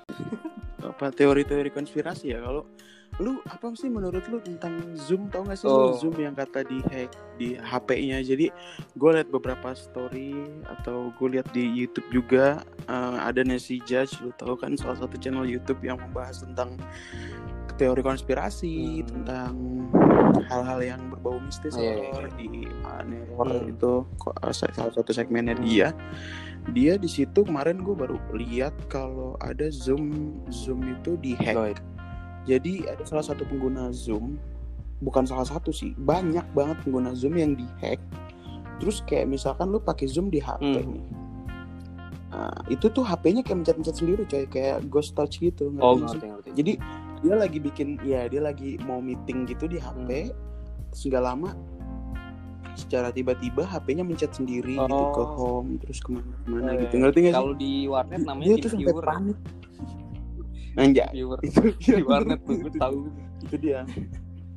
Apa 0.83 1.15
teori-teori 1.15 1.71
konspirasi 1.71 2.35
ya 2.35 2.43
kalau 2.43 2.67
lu 3.17 3.37
apa 3.43 3.69
sih 3.73 3.87
menurut 3.87 4.25
lu 4.25 4.39
tentang 4.39 4.73
Zoom 4.95 5.29
tau 5.29 5.43
gak 5.43 5.53
sih 5.55 5.65
Oh. 5.65 5.93
Zoom 5.93 6.17
yang 6.17 6.33
kata 6.33 6.63
di 6.63 6.81
hack 6.83 7.13
di 7.35 7.53
HP-nya 7.53 8.21
jadi 8.21 8.49
gue 8.93 9.09
liat 9.11 9.29
beberapa 9.29 9.73
story 9.73 10.33
atau 10.65 11.13
gue 11.13 11.37
liat 11.37 11.45
di 11.51 11.61
YouTube 11.61 12.09
juga 12.09 12.57
eh, 12.83 13.17
ada 13.19 13.41
Nancy 13.41 13.77
Judge 13.79 14.17
lu 14.19 14.33
tahu 14.33 14.55
kan 14.55 14.73
salah 14.73 14.97
satu 14.97 15.13
channel 15.15 15.43
YouTube 15.43 15.81
yang 15.81 15.99
membahas 15.99 16.41
tentang 16.41 16.73
teori 17.75 18.01
konspirasi 18.01 18.73
Hmm. 18.95 19.07
tentang 19.07 19.53
hal-hal 20.45 20.79
yang 20.83 21.01
berbau 21.09 21.37
mistis 21.37 21.73
Iya, 21.73 21.93
iya, 21.93 22.09
horor 22.09 22.29
di 22.33 22.49
uh, 22.81 23.01
horror 23.33 23.61
Hmm. 23.61 23.73
itu 23.73 23.91
kok 24.17 24.35
uh, 24.39 24.53
salah 24.53 24.89
satu 24.91 25.11
segmennya 25.11 25.53
dia 25.55 25.87
dia 26.71 26.95
di 26.95 27.05
situ 27.05 27.43
kemarin 27.43 27.77
gue 27.77 27.91
baru 27.91 28.15
lihat 28.33 28.71
kalau 28.87 29.35
ada 29.37 29.67
Zoom 29.67 30.33
Zoom 30.47 30.81
itu 30.87 31.19
di 31.19 31.35
hack. 31.35 31.77
Jadi 32.43 32.91
ada 32.91 33.03
salah 33.03 33.23
satu 33.23 33.43
pengguna 33.43 33.89
Zoom, 33.89 34.35
bukan 34.99 35.23
salah 35.23 35.43
satu 35.43 35.69
sih, 35.69 35.91
banyak 35.95 36.43
banget 36.51 36.77
pengguna 36.83 37.11
Zoom 37.11 37.35
yang 37.35 37.55
dihack. 37.55 37.99
Terus 38.79 38.99
kayak 39.03 39.27
misalkan 39.27 39.69
lu 39.69 39.79
pakai 39.79 40.07
Zoom 40.07 40.27
di 40.27 40.39
HP 40.39 40.63
Hmm. 40.83 40.91
nih. 40.93 41.05
Nah, 42.33 42.49
itu 42.65 42.89
tuh 42.89 43.05
HP-nya 43.05 43.45
kayak 43.45 43.61
mencet-mencet 43.61 43.93
sendiri 43.93 44.25
coy, 44.25 44.49
kayak 44.49 44.89
ghost 44.89 45.13
touch 45.13 45.37
gitu. 45.37 45.69
ngerti 45.69 45.85
Oh 45.85 45.93
ngerti 45.95 46.25
ngerti. 46.25 46.49
Jadi 46.57 46.73
dia 47.21 47.35
lagi 47.37 47.57
bikin, 47.61 47.87
ya 48.01 48.25
dia 48.25 48.41
lagi 48.41 48.81
mau 48.81 48.97
meeting 48.99 49.45
gitu 49.45 49.69
di 49.69 49.77
HP, 49.77 50.33
Hmm. 50.33 50.35
terus 50.89 51.05
lama 51.13 51.53
secara 52.73 53.13
tiba-tiba 53.13 53.61
HP-nya 53.63 54.01
mencet 54.01 54.33
sendiri 54.33 54.73
gitu 54.73 54.89
Oh. 54.97 55.13
ke 55.13 55.23
home 55.37 55.77
terus 55.77 56.01
ke 56.01 56.09
mana-mana 56.09 56.73
Oh, 56.73 56.81
gitu 56.81 56.95
iya. 56.97 57.01
ngerti 57.05 57.17
nggak 57.21 57.33
sih? 57.33 57.37
Kalau 57.37 57.53
di 57.53 57.71
warnet 57.85 58.21
namanya 58.25 58.47
Dia 58.49 58.63
tuh 58.65 58.69
sampai 58.73 58.93
panik. 58.97 59.37
Anjay. 60.75 61.09
Viewer. 61.13 61.39
Itu 61.41 61.61
di 61.97 62.03
warnet 62.03 62.39
tuh 62.43 62.57
gue 62.59 62.73
tahu. 62.75 63.09
itu 63.43 63.55
dia 63.59 63.83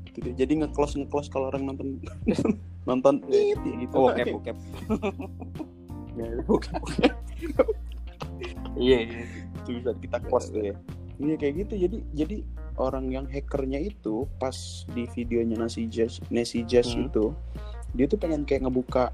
itu 0.07 0.19
dia 0.23 0.47
jadi 0.47 0.53
nge-close 0.63 0.95
nge-close 0.97 1.29
kalau 1.29 1.51
orang 1.51 1.67
nonton 1.67 1.99
nonton 2.89 3.19
tit 3.27 3.59
ya 3.59 3.75
gitu 3.83 3.95
Oh. 3.99 4.09
Ya. 6.17 6.33
Iya 8.77 8.99
iya. 9.05 9.21
itu 9.61 9.69
bisa 9.77 9.93
kita 9.97 10.17
close 10.25 10.49
tuh 10.49 10.65
ya 10.65 10.75
iya 11.17 11.35
kayak 11.37 11.55
gitu 11.67 11.75
jadi 11.77 11.97
jadi 12.13 12.37
orang 12.77 13.09
yang 13.09 13.25
hackernya 13.29 13.81
itu 13.81 14.25
pas 14.37 14.57
di 14.93 15.05
videonya 15.13 15.57
Nasi 15.57 15.89
Jazz 15.89 16.21
Nasi 16.29 16.65
Jazz 16.65 16.93
Hmm. 16.93 17.09
itu 17.09 17.25
dia 17.93 18.05
tuh 18.05 18.17
pengen 18.17 18.45
kayak 18.45 18.65
ngebuka 18.65 19.13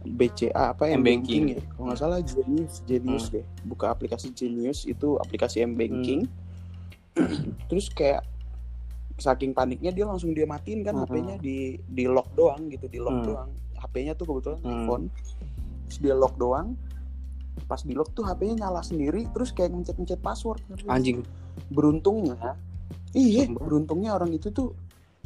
BCA 0.00 0.72
apa 0.72 0.86
M 0.86 1.02
banking 1.02 1.52
ya 1.52 1.60
kalau 1.70 1.90
nggak 1.90 1.98
salah 1.98 2.18
Genius 2.20 2.80
Genius 2.84 3.28
Hmm. 3.28 3.34
deh 3.34 3.44
buka 3.64 3.90
aplikasi 3.90 4.30
Genius 4.30 4.84
itu 4.84 5.16
aplikasi 5.16 5.60
M 5.60 5.74
banking 5.74 6.26
terus 7.66 7.90
kayak 7.90 8.22
saking 9.18 9.50
paniknya 9.50 9.90
dia 9.90 10.06
langsung 10.06 10.30
dia 10.30 10.46
matiin 10.46 10.80
kan 10.80 10.94
Hmm. 10.94 11.02
HP-nya 11.04 11.34
di 11.36 11.74
di 11.82 12.04
lock 12.06 12.30
doang 12.32 12.70
gitu 12.70 12.86
di 12.86 12.98
lock 12.98 13.16
Hmm. 13.16 13.26
doang 13.26 13.50
HP-nya 13.76 14.14
tuh 14.14 14.26
kebetulan 14.28 14.60
Hmm. 14.60 14.70
iPhone 14.80 15.04
terus 15.84 15.98
dia 15.98 16.14
lock 16.14 16.34
doang 16.36 16.78
pas 17.66 17.82
di 17.82 17.90
lock 17.90 18.14
tuh 18.14 18.22
HP-nya 18.22 18.54
nyala 18.60 18.80
sendiri 18.80 19.26
terus 19.28 19.50
kayak 19.50 19.72
mencet-mencet 19.72 20.20
password 20.20 20.62
Anjing. 20.86 21.26
beruntungnya 21.68 22.54
iya 23.12 23.50
beruntungnya 23.50 24.14
orang 24.14 24.30
itu 24.30 24.48
tuh 24.48 24.78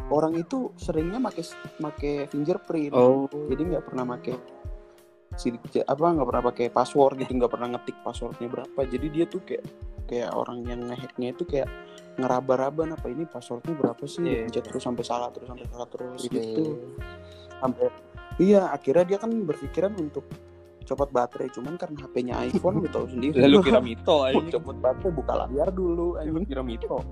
orang 0.09 0.33
itu 0.35 0.73
seringnya 0.75 1.21
make 1.21 1.45
make 1.79 2.26
fingerprint 2.26 2.91
Oh. 2.91 3.29
jadi 3.29 3.62
nggak 3.69 3.85
pernah 3.85 4.09
make 4.09 4.33
si 5.41 5.49
apa 5.81 6.05
nggak 6.12 6.29
pernah 6.29 6.45
pakai 6.53 6.67
password 6.69 7.25
gitu 7.25 7.33
nggak 7.37 7.53
pernah 7.53 7.69
ngetik 7.77 7.97
passwordnya 8.05 8.49
berapa 8.53 8.81
jadi 8.85 9.07
dia 9.09 9.25
tuh 9.25 9.41
kayak 9.45 9.65
kayak 10.07 10.31
orang 10.37 10.67
yang 10.69 10.81
ngehacknya 10.85 11.33
itu 11.33 11.45
kayak 11.49 11.69
ngeraba-raba 12.21 12.85
apa 12.93 13.07
ini 13.09 13.25
passwordnya 13.25 13.73
berapa 13.73 14.05
sih 14.05 14.21
Iya. 14.21 14.45
pencet 14.45 14.65
terus 14.69 14.83
sampai 14.85 15.05
salah 15.07 15.29
terus 15.33 15.49
sampai 15.49 15.67
salah 15.73 15.89
terus 15.89 16.21
Iya. 16.29 16.33
gitu 16.37 16.62
sampai 17.62 17.85
iya 18.37 18.69
akhirnya 18.69 19.05
dia 19.15 19.19
kan 19.23 19.31
berpikiran 19.33 19.93
untuk 19.97 20.29
copot 20.85 21.09
baterai 21.09 21.49
cuman 21.49 21.75
karena 21.75 21.99
HP-nya 22.01 22.35
iPhone 22.45 22.83
tahu 22.85 23.07
sendiri 23.12 23.38
Lalu 23.38 23.59
kira 23.64 23.81
mito 23.81 24.16
anjing. 24.27 24.53
copot 24.53 24.77
baterai 24.77 25.12
buka 25.12 25.33
layar 25.40 25.68
dulu 25.68 26.14
Lu 26.14 26.18
anjing. 26.18 26.45
kira 26.45 26.62
mito. 26.62 26.99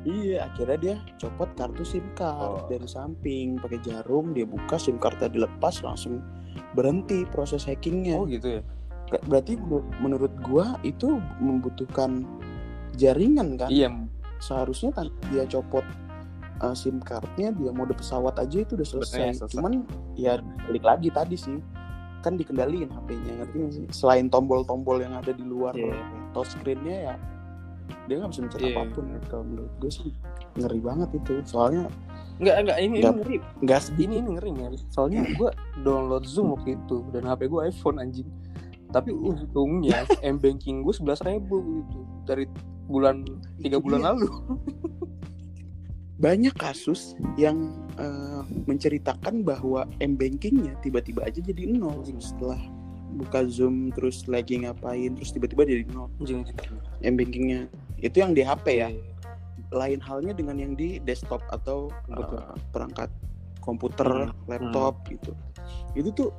Iya, 0.00 0.48
akhirnya 0.48 0.78
dia 0.80 0.94
copot 1.18 1.52
kartu 1.52 1.84
SIM 1.84 2.00
card 2.16 2.64
Oh. 2.64 2.64
dari 2.66 2.88
samping 2.88 3.60
pakai 3.60 3.84
jarum, 3.84 4.32
dia 4.32 4.48
buka 4.48 4.80
SIM 4.80 4.96
cardnya 4.96 5.28
dilepas 5.28 5.84
langsung 5.84 6.24
berhenti 6.72 7.28
proses 7.28 7.68
hackingnya. 7.68 8.16
Oh 8.16 8.24
gitu 8.24 8.48
ya. 8.48 8.62
Ber- 9.06 9.20
Berarti 9.28 9.60
menur- 9.60 9.84
menurut 10.00 10.32
gua 10.40 10.80
itu 10.80 11.20
membutuhkan 11.36 12.24
jaringan 12.96 13.60
kan? 13.60 13.68
Iya. 13.68 13.92
Seharusnya 14.40 14.88
kan 14.90 15.12
dia 15.28 15.44
copot 15.44 15.84
uh, 16.58 16.72
SIM 16.72 17.04
cardnya, 17.04 17.52
dia 17.52 17.68
mode 17.68 17.92
pesawat 17.92 18.40
aja 18.40 18.64
itu 18.64 18.80
udah 18.80 18.88
selesai. 18.88 19.36
Selesai. 19.36 19.52
Cuman 19.52 19.84
ya 20.16 20.40
balik 20.64 20.80
lagi 20.82 21.12
tadi 21.12 21.36
sih 21.36 21.60
kan 22.20 22.34
dikendaliin 22.34 22.88
HP-nya 22.88 23.32
ngerti 23.38 23.56
nggak 23.56 23.72
sih? 23.72 23.84
Selain 23.90 24.26
tombol-tombol 24.26 25.00
yang 25.00 25.12
ada 25.12 25.30
di 25.30 25.42
luar 25.42 25.72
Iya. 25.72 25.96
touchscreen-nya 26.30 26.96
ya 27.02 27.14
dia 28.06 28.16
nggak 28.16 28.30
bisa 28.30 28.40
mencet 28.40 28.60
Iya. 28.60 28.70
apa 28.72 28.82
pun 28.92 29.04
kalau 29.26 29.44
menurut 29.44 29.72
gue 29.76 29.90
sih 29.90 30.10
ngeri 30.54 30.80
banget 30.80 31.08
itu 31.12 31.32
soalnya 31.42 31.90
Enggak 32.36 32.56
enggak 32.58 32.78
ini 32.78 32.86
ini 32.86 32.96
Nggak. 32.98 33.14
ngeri. 33.16 33.36
nggak 33.60 33.80
Ini 33.98 34.14
ini 34.16 34.28
ngeri 34.32 34.50
ngeri. 34.54 34.78
Soalnya 34.88 35.20
gue 35.30 35.50
download 35.80 36.24
Zoom 36.24 36.54
waktu 36.54 36.72
itu 36.74 37.04
dan 37.10 37.24
HP 37.24 37.40
gue 37.46 37.60
iPhone 37.62 37.98
anjing. 37.98 38.28
Tapi 38.88 39.12
untungnya 39.12 40.02
M 40.20 40.36
banking 40.36 40.80
gue 40.80 40.90
sebelas 40.90 41.20
ribu 41.20 41.60
gitu 41.78 41.98
dari 42.24 42.48
bulan 42.86 43.28
tiga 43.60 43.76
bulan 43.76 44.02
lalu. 44.04 44.24
banyak 46.20 46.52
kasus 46.52 47.16
yang 47.40 47.72
eh, 47.96 48.42
menceritakan 48.68 49.40
bahwa 49.40 49.88
m 50.04 50.20
bankingnya 50.20 50.76
tiba-tiba 50.84 51.24
aja 51.24 51.40
jadi 51.40 51.64
nol 51.72 52.04
setelah 52.20 52.60
buka 53.16 53.42
zoom 53.48 53.90
terus 53.90 54.28
lagi 54.28 54.60
ngapain 54.62 55.16
terus 55.16 55.32
tiba-tiba 55.32 55.64
jadi 55.64 55.84
nol 55.90 56.12
Anjing. 56.20 56.44
m 57.00 57.14
bankingnya 57.16 57.66
itu 57.98 58.20
yang 58.20 58.36
di 58.36 58.44
HP 58.44 58.66
ya 58.84 58.88
Iya. 58.92 59.02
lain 59.70 60.00
halnya 60.02 60.32
dengan 60.34 60.56
yang 60.58 60.72
di 60.74 60.98
desktop 61.00 61.40
atau 61.48 61.88
eh, 62.10 62.42
perangkat 62.70 63.08
komputer 63.64 64.28
Hmm. 64.28 64.32
laptop 64.48 65.00
gitu 65.08 65.32
itu 65.94 66.10
tuh 66.10 66.30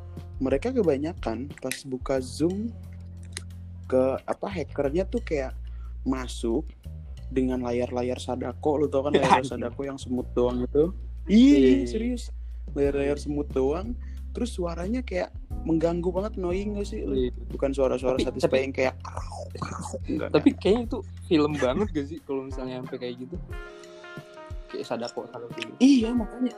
mereka 0.42 0.74
kebanyakan 0.74 1.48
pas 1.62 1.76
buka 1.86 2.18
zoom 2.20 2.70
ke 3.88 4.18
apa 4.24 4.48
hackernya 4.48 5.08
tuh 5.08 5.22
kayak 5.24 5.56
masuk 6.02 6.66
dengan 7.32 7.64
layar-layar 7.64 8.20
sadako 8.20 8.76
lu 8.76 8.86
tau 8.86 9.02
kan 9.02 9.16
layar 9.16 9.40
Anjing. 9.40 9.56
sadako 9.56 9.82
yang 9.84 9.96
semut 9.96 10.28
doang 10.32 10.62
itu 10.62 10.92
Iya, 11.24 11.56
iya 11.56 11.72
iya. 11.78 11.88
serius 11.88 12.24
layar-layar 12.72 13.16
semut 13.16 13.48
doang 13.50 13.96
terus 14.32 14.52
suaranya 14.52 15.00
kayak 15.02 15.32
mengganggu 15.64 16.08
banget 16.08 16.36
annoying 16.36 16.74
gak 16.74 16.88
sih 16.88 17.02
lu? 17.02 17.16
Iya. 17.18 17.32
bukan 17.50 17.72
suara-suara 17.72 18.16
Tapi- 18.16 18.28
satisfying 18.28 18.72
kayak 18.72 18.96
enggak 20.08 20.30
Tapi 20.30 20.50
kayaknya 20.54 20.82
itu 20.86 20.98
film 21.26 21.52
banget 21.56 21.88
gak 21.90 22.06
sih 22.06 22.20
kalau 22.22 22.46
misalnya 22.46 22.80
sampai 22.80 22.98
kayak 22.98 23.16
gitu? 23.20 23.36
Kayak 24.68 24.86
sadako 24.88 25.28
sadako 25.28 25.52
gitu. 25.58 25.74
Iya 25.78 26.10
makanya. 26.12 26.56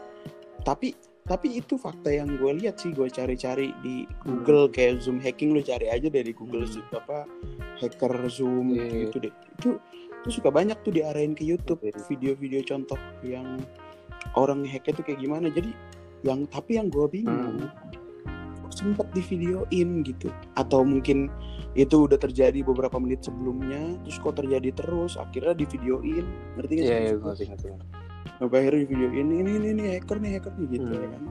Tapi 0.62 0.94
tapi 1.24 1.56
itu 1.56 1.76
fakta 1.76 2.12
yang 2.12 2.36
gue 2.36 2.52
lihat 2.54 2.78
sih 2.78 2.92
gue 2.92 3.08
cari-cari 3.08 3.72
di 3.80 4.04
Google 4.22 4.68
kayak 4.68 5.00
Zoom 5.00 5.18
hacking 5.18 5.50
lu 5.50 5.60
cari 5.60 5.88
aja 5.88 6.08
dari 6.08 6.30
Google 6.32 6.64
Hmm. 6.64 6.84
Apa 6.94 7.26
hacker 7.80 8.14
Zoom 8.30 8.72
Iya. 8.72 9.08
gitu 9.08 9.18
deh. 9.20 9.34
Itu 9.58 9.70
itu 10.24 10.30
suka 10.34 10.48
banyak 10.50 10.80
tuh 10.82 10.90
diarahin 10.90 11.36
ke 11.36 11.44
YouTube 11.44 11.84
video-video 12.08 12.64
contoh 12.64 12.96
yang 13.22 13.60
orang 14.34 14.64
hacknya 14.64 14.96
tuh 14.96 15.04
kayak 15.04 15.20
gimana. 15.20 15.48
Jadi 15.48 15.76
yang 16.24 16.48
tapi 16.48 16.80
yang 16.80 16.88
gue 16.88 17.04
bingung 17.10 17.60
Hmm. 17.60 18.72
sempet 18.72 19.06
di 19.12 19.22
videoin 19.22 20.02
gitu 20.02 20.32
atau 20.56 20.82
mungkin 20.82 21.30
itu 21.74 22.08
udah 22.08 22.18
terjadi 22.18 22.64
beberapa 22.64 22.98
menit 22.98 23.22
sebelumnya 23.22 23.78
terus 24.02 24.18
kok 24.18 24.34
terjadi 24.36 24.74
terus 24.74 25.14
akhirnya 25.14 25.54
di 25.54 25.66
videoin 25.68 26.26
ngerti 26.58 26.74
nggak 26.74 26.82
sih 26.82 26.90
Iya, 26.90 27.00
maksud 27.04 27.14
gua? 27.14 27.28
ngerti 27.30 27.44
ngerti. 27.46 27.68
Sampai 28.34 28.58
akhirnya 28.58 28.80
di 28.80 28.88
video 28.90 29.10
ini 29.12 29.34
ini 29.38 29.52
ini, 29.54 29.68
ini 29.70 29.84
hacker 29.94 30.18
nih 30.18 30.32
hacker 30.34 30.54
nih 30.58 30.68
gitu 30.72 30.86
Hmm. 30.88 30.96
ya 30.96 31.08
kan. 31.08 31.22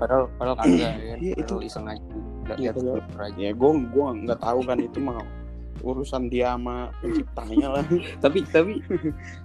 Padahal 0.00 0.24
padahal 0.34 0.56
kagak 0.56 0.80
ya. 0.98 1.14
Iya, 1.14 1.34
itu- 1.36 1.62
iseng 1.62 1.86
aja. 1.86 2.02
Iya. 2.58 2.70
Ya 3.38 3.50
gue 3.52 3.70
gua 3.86 4.08
nggak 4.10 4.40
tahu 4.40 4.60
kan 4.64 4.78
itu 4.80 4.98
mah 4.98 5.16
urusan 5.80 6.26
dia 6.26 6.52
sama 6.52 6.92
penciptanya 6.98 7.68
lah. 7.70 7.84
Tapi 8.24 8.44
tapi 8.44 8.72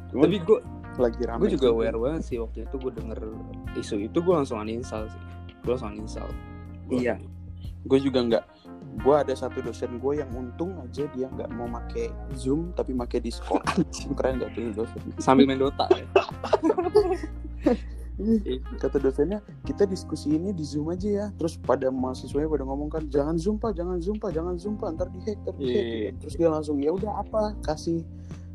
Cuman 0.10 0.24
tapi 0.24 0.38
gue 0.40 0.60
lagi 0.96 1.22
rame. 1.22 1.40
gue 1.42 1.50
juga 1.52 1.68
aware 1.70 1.98
banget 1.98 2.22
sih 2.24 2.38
waktu 2.38 2.64
itu 2.64 2.76
gue 2.78 2.92
denger 2.94 3.20
isu 3.76 3.96
itu 4.02 4.18
gue 4.18 4.34
langsung 4.34 4.58
uninstall 4.58 5.06
sih. 5.06 5.22
Gue 5.62 5.72
langsung 5.74 5.92
uninstall. 5.92 6.30
Gua- 6.86 7.00
Iya. 7.00 7.16
Gue 7.84 8.00
juga 8.00 8.20
nggak. 8.22 8.44
Gue 8.98 9.12
ada 9.14 9.34
satu 9.34 9.60
dosen 9.60 9.98
gue 9.98 10.14
yang 10.16 10.32
untung 10.32 10.72
aja 10.80 11.04
dia 11.10 11.28
nggak 11.28 11.52
mau 11.52 11.68
make 11.68 12.08
Zoom 12.34 12.72
tapi 12.72 12.92
make 12.92 13.20
Discord. 13.20 13.62
Keren 14.14 14.40
gak 14.40 14.52
tuh 14.52 14.72
dosen? 14.74 15.00
Sambil 15.18 15.46
main 15.46 15.60
Dota. 15.60 15.86
ya. 15.92 16.06
Kata 18.80 18.98
dosennya 19.00 19.44
kita 19.68 19.84
diskusi 19.84 20.36
ini 20.36 20.56
di 20.56 20.64
Zoom 20.64 20.92
aja 20.92 21.10
ya. 21.10 21.26
Terus 21.36 21.60
pada 21.60 21.92
mahasiswanya 21.92 22.48
pada 22.48 22.64
ngomong 22.64 22.90
kan 22.90 23.04
jangan 23.12 23.36
Zoom 23.36 23.60
pak, 23.60 23.76
jangan 23.76 24.00
Zoom 24.00 24.18
pak, 24.18 24.32
jangan 24.32 24.56
Zoom 24.56 24.76
pak, 24.80 24.96
ntar 24.96 25.08
di 25.12 25.20
hack, 25.24 25.38
ntar 25.44 25.56
di 25.60 25.66
hack. 25.68 25.86
Iya. 25.86 26.10
Terus 26.24 26.34
dia 26.40 26.50
langsung 26.50 26.78
ya 26.80 26.92
udah 26.96 27.12
apa 27.22 27.56
kasih 27.64 28.04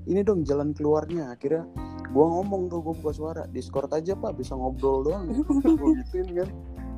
ini 0.09 0.25
dong 0.25 0.43
jalan 0.49 0.73
keluarnya. 0.73 1.33
Akhirnya 1.37 1.69
gue 2.11 2.27
ngomong 2.27 2.67
tuh 2.67 2.83
gue 2.83 2.95
buka 2.99 3.13
suara 3.15 3.43
discord 3.55 3.91
aja 3.95 4.19
pak 4.19 4.35
bisa 4.35 4.59
ngobrol 4.59 5.07
doang 5.07 5.31
gituin 6.03 6.43
kan 6.43 6.51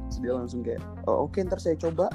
Terus 0.09 0.19
dia 0.29 0.33
langsung 0.37 0.61
kayak 0.65 0.81
oh, 1.09 1.29
oke 1.29 1.41
ntar 1.45 1.61
saya 1.61 1.77
coba 1.77 2.09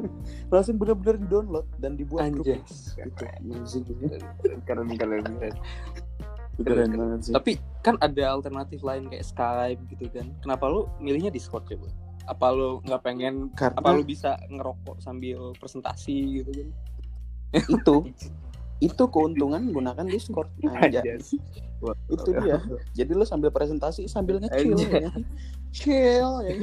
langsung 0.54 0.78
bener-bener 0.78 1.18
di 1.22 1.26
download 1.26 1.66
dan 1.82 1.98
dibuat 1.98 2.30
grup 2.30 2.46
Anjay. 2.46 2.62
gitu 2.62 3.24
Amazing. 3.42 3.86
keren 4.66 4.90
keren 4.94 5.22
keren 5.34 5.54
keren 6.62 6.90
banget 6.94 7.20
sih 7.30 7.34
tapi 7.34 7.58
kan 7.84 8.00
ada 8.00 8.24
alternatif 8.32 8.80
lain 8.80 9.12
kayak 9.12 9.24
Skype 9.28 9.80
gitu 9.92 10.08
kan. 10.08 10.32
Kenapa 10.40 10.64
lu 10.72 10.88
milihnya 10.98 11.28
Discord 11.28 11.68
coba? 11.68 11.92
Apa 12.24 12.56
lu 12.56 12.80
nggak 12.82 13.02
pengen 13.04 13.52
karena 13.52 13.76
apa 13.76 13.88
lu 13.92 14.02
bisa 14.02 14.40
ngerokok 14.48 14.96
sambil 15.04 15.52
presentasi 15.60 16.40
gitu 16.40 16.50
kan? 16.50 16.68
Itu. 17.68 17.96
Itu 18.80 19.04
keuntungan 19.12 19.70
gunakan 19.70 20.08
discord. 20.08 20.48
Aja 20.82 21.04
itu 21.04 22.30
dia. 22.40 22.58
Jadi 22.96 23.12
lu 23.12 23.24
sambil 23.28 23.52
presentasi 23.52 24.08
sambil 24.08 24.40
Anjay. 24.40 25.04
ya 25.04 25.12
chill 25.74 26.30
ya 26.46 26.54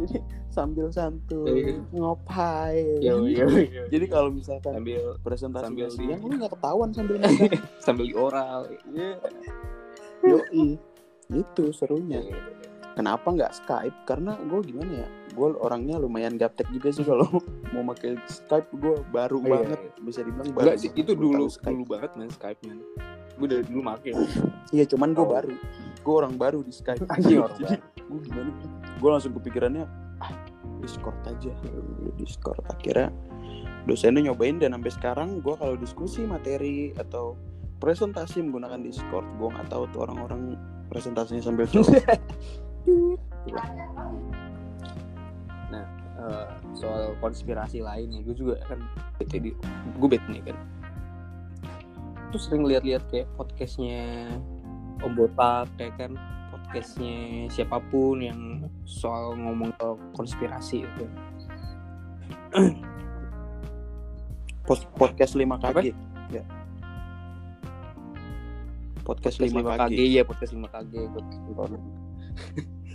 jadi 0.00 0.16
sambil 0.48 0.86
santuy 0.88 1.66
Iya. 1.66 1.74
ngopai 1.92 2.78
Yo, 3.02 3.26
yo, 3.26 3.44
yo. 3.50 3.84
jadi 3.90 4.06
kalau 4.06 4.30
misalkan 4.30 4.80
sambil 4.80 5.18
presentasi 5.20 5.64
sambil 5.66 5.88
siang 5.90 6.20
lu 6.22 6.34
nggak 6.38 6.52
ketahuan 6.56 6.90
sambil 6.94 7.18
sambil 7.84 8.04
di 8.06 8.14
oral. 8.14 8.70
Iya. 8.94 9.18
Yoi. 10.26 10.66
Itu 11.30 11.70
serunya. 11.70 12.20
Kenapa 12.94 13.26
nggak 13.26 13.52
Skype? 13.56 13.96
Karena 14.04 14.38
gue 14.38 14.60
gimana 14.62 14.92
ya 14.96 15.08
gue 15.34 15.48
orangnya 15.58 15.98
lumayan 15.98 16.38
gaptek 16.38 16.70
juga 16.70 16.94
sih 16.94 17.02
kalau 17.02 17.26
mau 17.74 17.82
pakai 17.90 18.14
Skype. 18.24 18.70
Gue 18.72 19.02
baru 19.08 19.38
Iya, 19.40 19.50
banget 19.50 19.80
bisa 20.00 20.20
dibilang 20.20 20.48
baru 20.50 20.62
Enggak 20.64 20.76
sih, 20.78 20.90
itu 20.94 21.12
dulu 21.12 21.44
Skype. 21.48 21.72
dulu 21.72 21.84
banget 21.88 22.10
man 22.14 22.30
Skype 22.30 22.60
man. 22.62 22.78
Gue 23.34 23.46
dari 23.48 23.64
dulu 23.64 23.80
make. 23.82 24.14
iya 24.70 24.84
cuman 24.84 25.10
gue 25.10 25.20
Oh. 25.20 25.32
baru 25.32 25.54
gue 25.96 26.14
orang 26.14 26.34
baru 26.34 26.60
di 26.60 26.70
Skype. 26.70 27.02
Orang 27.08 27.24
jadi 27.56 27.76
gue 27.98 28.20
gimana? 28.22 28.50
Gue 29.00 29.10
langsung 29.10 29.32
kepikirannya 29.34 29.84
ah 30.20 30.30
Discord 30.78 31.18
aja. 31.24 31.50
Discord. 32.14 32.62
Akhirnya 32.68 33.10
dosennya 33.84 34.24
nyobain 34.24 34.56
dan 34.56 34.70
sampai 34.70 34.92
sekarang 34.92 35.28
gue 35.40 35.54
kalau 35.54 35.74
diskusi 35.74 36.22
materi 36.22 36.94
atau 36.94 37.34
presentasi 37.82 38.42
menggunakan 38.44 38.80
Discord 38.80 39.26
gue 39.38 39.48
nggak 39.50 39.68
tahu 39.70 39.84
tuh 39.90 40.00
orang-orang 40.06 40.56
presentasinya 40.88 41.42
sambil 41.42 41.66
chat. 41.70 42.20
Eh, 46.24 46.48
soal 46.78 47.12
konspirasi 47.20 47.84
lain 47.84 48.08
nih, 48.08 48.20
gue 48.24 48.36
juga 48.38 48.56
kan 48.64 48.80
bete 49.20 49.36
di, 49.42 49.50
gue 49.98 50.08
bete 50.08 50.24
nih 50.32 50.42
kan. 50.46 50.56
Terus 52.32 52.42
sering 52.48 52.64
lihat-lihat 52.64 53.04
kayak 53.12 53.28
podcastnya 53.36 54.30
Om 55.04 55.12
Botak 55.18 55.68
kayak 55.76 55.94
kan 56.00 56.16
podcastnya 56.54 57.50
siapa 57.52 57.76
pun 57.92 58.24
yang 58.24 58.64
soal 58.88 59.36
ngomong 59.36 59.74
soal 59.76 60.00
konspirasi 60.16 60.86
gitu. 60.86 61.04
Pos- 64.64 64.88
podcast 64.96 65.36
5 65.36 65.44
Apa? 65.44 65.82
KG 65.82 65.92
ya 66.32 66.44
podcast, 69.04 69.36
Podcast 69.38 69.52
5 69.52 69.60
5 69.76 69.80
KG, 69.92 70.00
ya 70.10 70.22
podcast 70.24 70.52
5 70.56 70.64
KG 70.74 70.92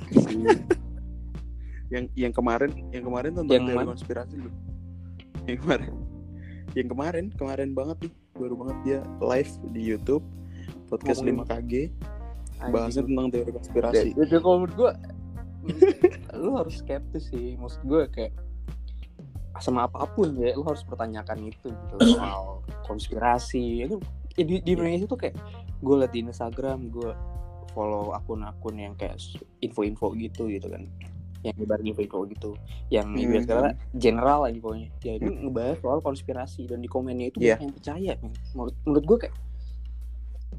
yang 1.93 2.05
yang 2.13 2.33
kemarin 2.33 2.69
yang 2.93 3.01
kemarin 3.01 3.31
tentang 3.33 3.49
Yang 3.49 3.65
teori 3.65 3.77
mana? 3.81 3.89
konspirasi 3.93 4.35
lu. 4.37 4.49
Yang 5.49 5.57
kemarin 5.65 5.89
yang 6.77 6.87
kemarin 6.87 7.25
kemarin 7.33 7.69
banget 7.73 7.97
nih. 8.05 8.13
Baru 8.37 8.55
banget 8.55 8.77
dia 8.85 8.99
live 9.19 9.51
di 9.73 9.81
YouTube 9.83 10.23
podcast 10.87 11.21
Ngomongin- 11.21 11.45
5 11.45 11.53
KG 11.53 11.73
bahasnya 12.69 13.03
tentang 13.07 13.27
teori 13.31 13.51
konspirasi. 13.55 14.07
Jadi 14.13 14.37
kalau 14.37 14.57
menurut 14.61 14.75
gue 14.75 14.91
lu 16.43 16.51
harus 16.55 16.75
skeptis 16.77 17.29
sih. 17.33 17.57
Maksud 17.57 17.81
gue 17.85 18.01
kayak 18.11 18.33
sama 19.59 19.89
apa 19.91 20.07
pun 20.15 20.31
ya 20.39 20.55
lu 20.55 20.63
harus 20.63 20.85
pertanyakan 20.85 21.49
itu 21.49 21.67
gitu. 21.73 21.95
Soal 22.15 22.61
konspirasi. 22.85 23.89
Itu 23.89 23.97
ya 24.37 24.43
di, 24.45 24.61
di 24.61 24.71
Indonesia 24.77 25.09
tuh 25.09 25.19
kayak 25.19 25.35
gue 25.79 25.95
liat 25.95 26.11
di 26.11 26.19
Instagram 26.21 26.89
gue 26.89 27.11
follow 27.69 28.11
akun-akun 28.11 28.75
yang 28.75 28.93
kayak 28.93 29.15
info-info 29.59 30.11
gitu 30.13 30.47
gitu 30.47 30.67
kan 30.67 30.83
yang 31.39 31.55
nyebar 31.55 31.79
info-info 31.79 32.27
gitu 32.27 32.51
yang 32.89 33.07
Hmm. 33.09 33.31
ibarat 33.31 33.47
kata 33.71 33.95
general 33.95 34.43
lah 34.43 34.49
infonya 34.49 34.91
ya 34.99 35.15
ini 35.15 35.39
ngebahas 35.41 35.79
soal 35.79 35.99
konspirasi 35.99 36.67
dan 36.67 36.79
di 36.79 36.87
komennya 36.87 37.29
itu 37.29 37.39
banyak 37.39 37.61
yang 37.61 37.73
percaya 37.73 38.11
men. 38.17 38.33
menurut 38.53 38.75
menurut 38.83 39.05
gue 39.05 39.17
kayak 39.21 39.35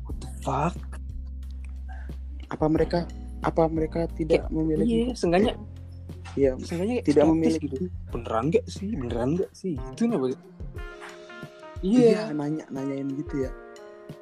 what 0.01 0.17
the 0.17 0.31
fuck 0.41 0.77
apa 2.49 2.65
mereka 2.67 2.99
apa 3.41 3.63
mereka 3.67 4.01
tidak 4.11 4.49
memiliki 4.49 4.89
iya 4.89 5.13
seenggaknya 5.13 5.55
iya 6.33 6.51
Seenggaknya 6.57 6.97
Tidak 7.03 7.25
memiliki- 7.27 7.67
gitu. 7.67 7.85
Beneran 8.09 8.45
gak 8.49 8.67
sih? 8.67 8.91
Beneran 8.93 9.31
gak 9.35 9.51
sih? 9.51 9.75
Itu 9.75 10.03
begitu? 10.09 10.41
iya 11.81 12.07
Iya. 12.07 12.23
nanya 12.33 12.65
nanyain 12.69 13.09
gitu 13.11 13.45
ya 13.45 13.51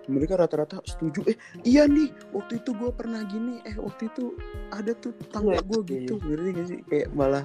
mereka 0.08 0.40
rata-rata 0.40 0.80
setuju. 0.84 1.24
Eh 1.28 1.36
iya 1.64 1.84
nih 1.84 2.10
waktu 2.32 2.60
itu 2.60 2.70
gue 2.74 2.90
pernah 2.92 3.22
gini. 3.28 3.60
Eh 3.68 3.76
waktu 3.76 4.08
itu 4.08 4.34
ada 4.72 4.92
tuh 4.96 5.12
tangga 5.32 5.58
Iya, 5.58 5.62
gue 5.64 5.80
iya, 5.80 5.90
gitu. 6.02 6.14
Ngerti 6.22 6.50
gak 6.54 6.66
sih? 6.66 6.78
Kayak 6.88 7.08
malah 7.12 7.44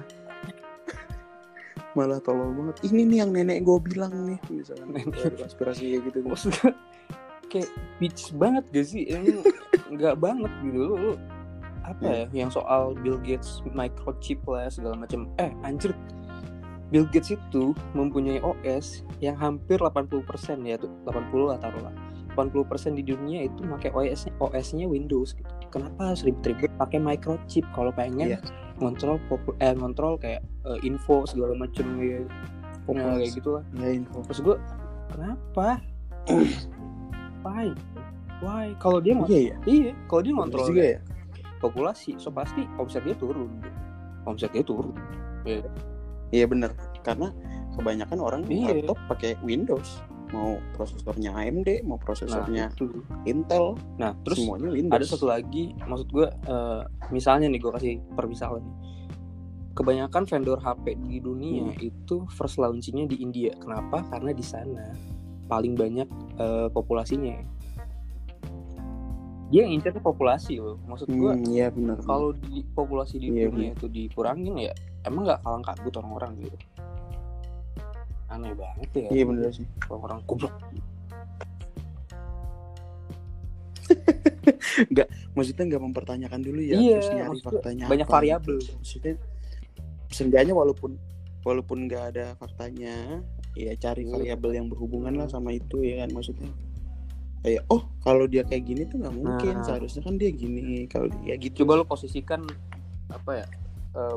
malah 1.98 2.18
tolol 2.24 2.50
banget. 2.52 2.76
Ini 2.86 3.02
nih 3.06 3.18
yang 3.24 3.30
nenek 3.32 3.58
gue 3.62 3.78
bilang 3.80 4.12
nih. 4.26 4.38
Misalkan 4.50 4.88
konspirasi 5.12 5.82
kayak 5.96 6.02
gitu. 6.10 6.18
Maksudnya 6.24 6.70
kayak 7.52 7.70
bitch 8.00 8.32
banget 8.34 8.64
gak 8.72 8.86
sih? 8.86 9.02
Emang 9.08 9.44
nggak 9.94 10.16
banget 10.18 10.52
gitu. 10.64 10.80
Lu 10.96 11.12
apa 11.84 12.04
ya? 12.04 12.24
Yang 12.32 12.60
soal 12.60 12.96
Bill 12.96 13.20
Gates 13.20 13.60
microchip 13.70 14.40
lah 14.48 14.68
segala 14.72 14.96
macam. 14.96 15.28
Eh 15.36 15.52
anjir. 15.62 15.92
Bill 16.92 17.08
Gates 17.10 17.34
itu 17.34 17.74
mempunyai 17.96 18.38
OS 18.44 19.02
yang 19.18 19.34
hampir 19.34 19.80
80% 19.80 20.20
ya 20.68 20.76
tuh. 20.78 20.92
80 21.08 21.50
lah 21.50 21.58
taruhlah 21.58 22.03
80% 22.34 22.98
di 22.98 23.04
dunia 23.06 23.46
itu 23.46 23.62
pakai 23.64 23.90
OS-nya 23.90 24.32
OS-nya 24.38 24.86
Windows 24.86 25.32
gitu. 25.32 25.48
Kenapa 25.70 26.12
harus 26.12 26.22
ribet-ribet 26.22 26.70
pakai 26.76 26.98
microchip 26.98 27.64
kalau 27.72 27.90
pengen 27.90 28.34
Iya. 28.34 28.38
ngontrol 28.78 29.22
eh 29.58 29.72
ngontrol 29.72 30.18
kayak 30.18 30.42
eh, 30.66 30.78
info 30.82 31.22
segala 31.24 31.54
macam 31.54 31.86
ya. 31.98 32.26
Nah, 32.90 33.16
kayak 33.16 33.32
gitu 33.38 33.48
lah. 33.56 33.64
ya 33.80 33.88
info 33.96 34.20
Terus 34.28 34.40
gue 34.42 34.56
kenapa? 35.08 35.80
Why? 37.46 37.72
Why? 38.42 38.66
Kalau 38.76 38.98
dia 38.98 39.14
mau 39.14 39.24
iya 39.26 39.54
ya 39.54 39.56
iya, 39.64 39.92
kalau 40.06 40.20
dia 40.20 40.32
ngontrol 40.34 40.66
juga 40.68 40.84
ya 40.96 41.00
populasi, 41.60 42.20
so 42.20 42.28
pasti 42.28 42.68
omsetnya 42.76 43.16
turun. 43.16 43.48
Omsetnya 44.28 44.60
turun. 44.60 44.92
iya 46.28 46.44
bener 46.44 46.72
karena 47.00 47.32
kebanyakan 47.76 48.18
orang 48.20 48.42
Iya. 48.48 48.80
laptop 48.84 48.98
pakai 49.08 49.36
Windows 49.40 50.00
mau 50.34 50.50
prosesornya 50.72 51.30
AMD 51.32 51.68
mau 51.82 51.94
Nah, 51.94 52.02
prosesornya 52.02 52.64
itu. 52.68 52.90
Intel. 53.24 53.78
Nah, 53.94 54.18
terus 54.20 54.42
semuanya 54.42 54.68
Windows. 54.68 54.92
ada 54.92 55.06
satu 55.06 55.26
lagi 55.26 55.64
maksud 55.80 56.10
gue 56.10 56.26
eh, 56.26 56.82
misalnya 57.08 57.46
nih 57.46 57.60
gue 57.60 57.72
kasih 57.72 57.92
permisalan 58.12 58.60
nih 58.60 58.76
kebanyakan 59.72 60.22
vendor 60.24 60.58
HP 60.58 60.84
di 61.00 61.18
dunia 61.18 61.66
Hmm. 61.68 61.78
itu 61.80 62.16
first 62.28 62.56
launchingnya 62.56 63.06
di 63.06 63.18
India. 63.18 63.54
Kenapa? 63.54 64.02
Karena 64.04 64.30
di 64.30 64.42
sana 64.42 64.90
paling 65.44 65.74
banyak 65.74 66.08
eh, 66.36 66.68
populasinya. 66.68 67.38
Dia 69.46 69.62
yang 69.62 69.76
incernya 69.76 70.00
populasi 70.00 70.58
loh. 70.58 70.80
Maksud 70.84 71.06
gue 71.08 71.30
Hmm, 71.32 71.46
iya 71.46 71.68
benar 71.68 72.00
kalau 72.02 72.32
di 72.32 72.64
populasi 72.68 73.18
di 73.18 73.28
Iya, 73.30 73.46
dunia 73.48 73.70
itu 73.72 73.86
dikurangin 73.86 74.54
ya 74.58 74.72
emang 75.02 75.22
nggak 75.24 75.42
kalang 75.42 75.62
kabut 75.62 75.94
orang-orang 75.94 76.32
gitu 76.40 76.56
aneh 78.34 78.52
banget 78.52 78.88
ya 78.92 79.08
iya 79.10 79.24
bener 79.24 79.50
sih 79.50 79.66
orang-orang 79.86 80.20
goblok 80.24 80.54
maksudnya 85.34 85.64
nggak 85.66 85.82
mempertanyakan 85.82 86.40
dulu 86.40 86.60
ya 86.60 86.74
Iya, 86.74 86.98
terus 86.98 87.08
nyari 87.10 87.38
faktanya 87.40 87.84
banyak 87.86 88.06
apa 88.06 88.14
variabel. 88.14 88.56
gitu. 88.56 88.72
maksudnya 88.74 89.14
seenggaknya 90.08 90.54
walaupun 90.54 90.90
walaupun 91.42 91.78
nggak 91.84 92.04
ada 92.14 92.26
faktanya 92.36 93.20
ya 93.54 93.72
cari 93.76 94.04
Iya. 94.04 94.12
variabel 94.14 94.50
yang 94.54 94.66
berhubungan 94.68 95.14
lah 95.14 95.26
sama 95.26 95.52
itu 95.52 95.82
ya 95.82 96.02
kan 96.02 96.10
maksudnya 96.10 96.48
kayak 97.40 97.60
oh 97.68 97.84
kalau 98.00 98.24
dia 98.24 98.40
kayak 98.42 98.64
gini 98.64 98.82
tuh 98.84 98.98
nggak 98.98 99.14
mungkin 99.14 99.54
Nah. 99.54 99.64
seharusnya 99.64 100.00
kan 100.00 100.14
dia 100.16 100.30
gini 100.30 100.86
kalau 100.86 101.10
ya 101.22 101.36
gitu 101.36 101.62
coba 101.62 101.76
lo 101.76 101.84
posisikan 101.84 102.40
apa 103.10 103.30
ya 103.36 103.46
eh, 103.94 104.16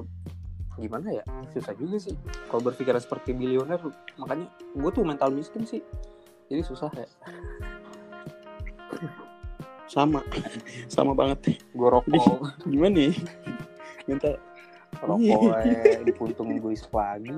gimana 0.78 1.22
ya? 1.22 1.24
Susah 1.52 1.74
juga 1.74 1.98
sih. 1.98 2.16
Kalau 2.48 2.62
berpikiran 2.62 3.02
seperti 3.02 3.34
bilioner 3.34 3.82
makanya 4.22 4.48
gue 4.78 4.90
tuh 4.94 5.04
mental 5.04 5.34
miskin 5.34 5.66
sih. 5.66 5.82
Jadi 6.48 6.62
susah 6.64 6.90
ya. 6.94 7.08
Sama. 9.90 10.24
Sama 10.88 11.12
banget. 11.18 11.60
Gue 11.74 11.90
rokok. 11.90 12.48
Gimana 12.70 13.12
ya? 13.12 13.14
Minta 14.08 14.38
rokok 15.04 15.52
eh, 15.66 16.02
di 16.06 16.14
puntung 16.14 16.54
gue 16.56 16.74
lagi. 16.74 17.36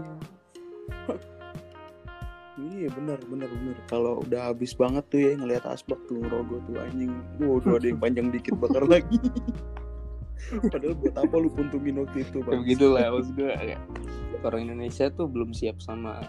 Iya 2.59 2.91
benar 2.91 3.19
benar 3.23 3.47
benar. 3.47 3.77
Kalau 3.87 4.19
udah 4.27 4.51
habis 4.51 4.75
banget 4.75 5.07
tuh 5.07 5.19
ya 5.23 5.31
ngelihat 5.39 5.63
asbak 5.63 5.99
tuh 6.11 6.19
ngerogoh 6.19 6.59
tuh 6.67 6.75
anjing. 6.75 7.15
Waduh 7.39 7.79
ada 7.79 7.87
yang 7.87 7.99
panjang 8.03 8.27
dikit 8.35 8.59
bakar 8.59 8.83
lagi. 8.83 9.15
Padahal 10.49 10.95
buat 10.95 11.15
apa 11.15 11.35
lu 11.35 11.49
puntungin 11.49 11.95
waktu 11.97 12.23
itu 12.23 12.41
bang? 12.41 12.59
begitu 12.59 12.85
lah 12.87 13.09
maksud 13.09 13.33
gue 13.33 13.49
kayak 13.49 13.79
orang 14.39 14.61
Indonesia 14.65 15.05
tuh 15.09 15.25
belum 15.25 15.51
siap 15.51 15.77
sama 15.77 16.23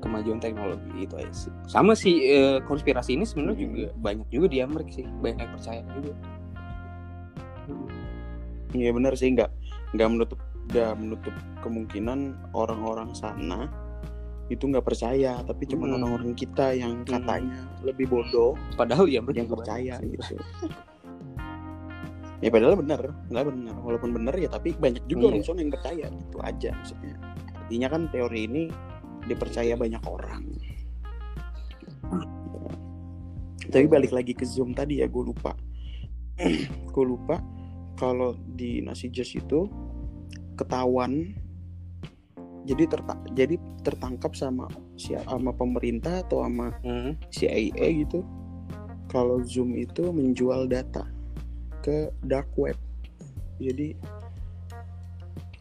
kemajuan 0.00 0.36
teknologi 0.36 0.84
itu 1.00 1.14
aja 1.14 1.32
sih 1.32 1.52
sama 1.64 1.92
sih 1.92 2.14
eh, 2.26 2.58
konspirasi 2.60 3.14
ini 3.14 3.24
sebenarnya 3.24 3.56
Hmm. 3.56 3.64
juga 3.64 3.86
banyak 3.96 4.26
juga 4.28 4.46
di 4.48 4.58
Amerika 4.60 4.90
sih 4.92 5.06
banyak 5.18 5.38
yang 5.38 5.52
percaya 5.52 5.80
juga 5.90 6.12
Iya 8.74 8.90
benar 8.90 9.14
sih 9.14 9.30
nggak 9.30 9.50
nggak 9.94 10.08
menutup 10.10 10.38
nggak 10.66 10.92
menutup 10.94 11.34
kemungkinan 11.60 12.18
orang-orang 12.52 13.14
sana 13.14 13.70
itu 14.46 14.60
nggak 14.60 14.84
percaya 14.84 15.40
tapi 15.40 15.64
cuma 15.64 15.86
Hmm. 15.86 16.02
orang-orang 16.02 16.34
kita 16.34 16.74
yang 16.74 17.00
katanya 17.06 17.64
lebih 17.80 18.10
bodoh 18.10 18.58
padahal 18.74 19.06
ya 19.06 19.22
yang 19.22 19.48
percaya 19.48 19.96
gitu. 20.02 20.36
Ya 22.44 22.52
padahal 22.52 22.76
benar, 22.76 23.00
nggak 23.32 23.44
benar. 23.48 23.74
Walaupun 23.80 24.10
benar 24.12 24.34
ya 24.36 24.52
tapi 24.52 24.76
banyak 24.76 25.00
juga 25.08 25.32
Iya. 25.32 25.40
orang 25.40 25.58
yang 25.64 25.72
percaya 25.72 26.06
gitu 26.12 26.36
aja 26.44 26.68
maksudnya. 26.76 27.16
Artinya 27.56 27.88
kan 27.88 28.02
teori 28.12 28.40
ini 28.44 28.62
dipercaya 29.24 29.72
banyak 29.74 30.02
orang. 30.04 30.44
Tapi 33.64 33.86
balik 33.88 34.12
lagi 34.12 34.36
ke 34.36 34.44
Zoom 34.44 34.76
tadi 34.76 35.00
ya, 35.00 35.08
gue 35.08 35.24
lupa. 35.24 35.56
gue 36.94 37.04
lupa 37.06 37.38
kalau 37.94 38.34
di 38.54 38.82
nasi 38.82 39.06
jazz 39.06 39.30
itu 39.32 39.70
ketahuan 40.58 41.30
jadi 42.66 42.90
terta 42.90 43.14
jadi 43.38 43.54
tertangkap 43.86 44.34
sama 44.34 44.66
si 44.98 45.14
sama 45.14 45.54
pemerintah 45.54 46.26
atau 46.26 46.42
sama 46.42 46.74
Hmm. 46.82 47.14
CIA 47.30 47.70
gitu 48.02 48.26
kalau 49.06 49.46
Zoom 49.46 49.78
itu 49.78 50.10
menjual 50.10 50.66
data 50.66 51.06
ke 51.84 51.96
dark 52.22 52.48
web 52.56 52.80
jadi 53.56 53.92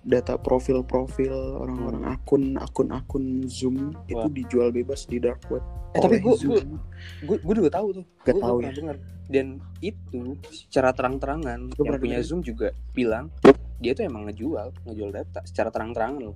data 0.02 0.36
profil-profil 0.36 1.32
orang-orang 1.58 2.04
akun 2.10 2.56
akun-akun 2.56 3.26
Zoom 3.46 3.76
itu 4.06 4.16
Wah. 4.18 4.28
dijual 4.30 4.70
bebas 4.70 5.04
di 5.04 5.16
dark 5.18 5.44
web 5.48 5.64
Eh, 5.94 6.02
tapi 6.02 6.20
Zoom. 6.34 6.80
gue 7.22 7.38
gue 7.38 7.56
juga 7.56 7.70
tahu 7.74 7.88
tuh 7.94 8.06
Gak 8.22 8.34
Gua- 8.34 8.44
tahu 8.46 8.58
ya? 8.62 8.72
dengar. 8.72 8.98
dan 9.26 9.48
itu 9.80 10.36
secara 10.50 10.92
terang-terangan 10.92 11.72
yang 11.72 11.96
punya. 11.96 12.20
Zoom 12.20 12.40
juga 12.40 12.68
bilang 12.92 13.32
dia 13.78 13.92
tuh 13.92 14.04
emang 14.04 14.28
ngejual 14.28 14.76
ngejual 14.84 15.12
data 15.14 15.40
secara 15.44 15.70
terang-terangan 15.70 16.20
loh 16.22 16.36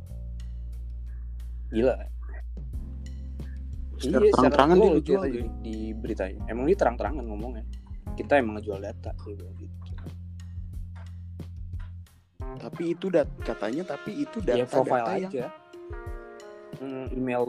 gila 1.70 1.96
Secara 3.98 4.24
Iya, 4.24 4.32
terang-terangan 4.32 4.76
dia 4.78 4.90
ngejual 4.94 5.20
ya? 5.20 5.28
aja 5.28 5.42
di 5.60 5.76
beritanya 5.92 6.40
emang 6.46 6.64
dia 6.64 6.78
terang-terangan 6.78 7.24
ngomongnya 7.26 7.66
kita 8.18 8.42
emang 8.42 8.58
ngejual 8.58 8.82
data 8.82 9.14
gitu, 9.24 9.46
gitu. 9.62 9.94
tapi 12.58 12.98
itu 12.98 13.14
dat 13.14 13.30
katanya 13.46 13.86
tapi 13.86 14.26
itu 14.26 14.42
data 14.42 14.58
ya 14.58 14.66
profile 14.66 15.06
data 15.06 15.14
yang 15.22 15.32
aja 15.32 15.46
Hmm, 16.78 17.10
email 17.10 17.42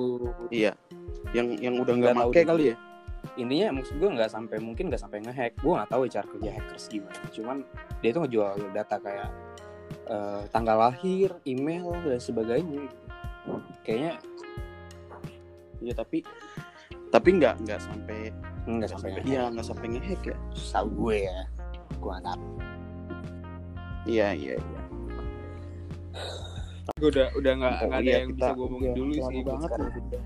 iya 0.49 0.73
yang 1.37 1.53
yang 1.61 1.77
udah 1.85 1.93
Nggak 1.93 2.33
deh. 2.33 2.45
kali 2.49 2.65
ya 2.73 2.77
intinya 3.37 3.77
maksud 3.83 4.01
gue 4.01 4.09
nggak 4.09 4.31
sampai 4.31 4.57
mungkin 4.63 4.89
nggak 4.89 5.03
sampai 5.03 5.21
ngehack 5.21 5.53
gue 5.61 5.69
nggak 5.75 5.91
tahu 5.91 6.09
ya 6.09 6.11
cara 6.17 6.27
kerja 6.33 6.51
hackers 6.55 6.85
gimana 6.89 7.21
cuman 7.35 7.57
dia 8.01 8.09
itu 8.15 8.19
ngejual 8.25 8.53
data 8.73 8.97
kayak 8.97 9.29
eh, 10.09 10.43
tanggal 10.49 10.77
lahir 10.81 11.35
email 11.45 11.93
dan 12.07 12.21
sebagainya 12.23 12.89
gitu. 12.89 12.97
kayaknya 13.85 14.13
iya 15.85 15.93
tapi 15.93 16.25
tapi 17.09 17.29
nggak 17.35 17.55
nggak 17.63 17.81
sampai 17.81 18.19
nggak 18.65 18.89
sampai 18.89 19.09
ngehack 19.11 19.27
iya 19.27 19.43
nggak 19.49 19.65
sampai 19.65 19.87
ngehack 19.89 20.23
ya. 20.25 20.37
Tahu 20.69 20.89
gue 20.95 21.17
ya 21.25 21.39
gue 21.91 22.11
nggak 22.11 22.25
tahu 22.25 22.43
iya 24.05 24.29
iya 24.31 24.55
iya. 24.57 24.83
Gue 26.97 27.09
udah 27.09 27.29
udah 27.33 27.53
nggak 27.55 27.73
nggak 27.81 27.95
ada 27.95 28.03
Iya, 28.03 28.17
yang 28.19 28.31
kita- 28.31 28.41
bisa 28.45 28.53
gue 28.53 28.67
omongin 28.67 28.85
iya, 28.85 28.95
dulu 28.95 29.13
sih 29.15 29.41
banget 29.43 29.69
sekarang. 29.69 29.91
nih. 29.91 30.23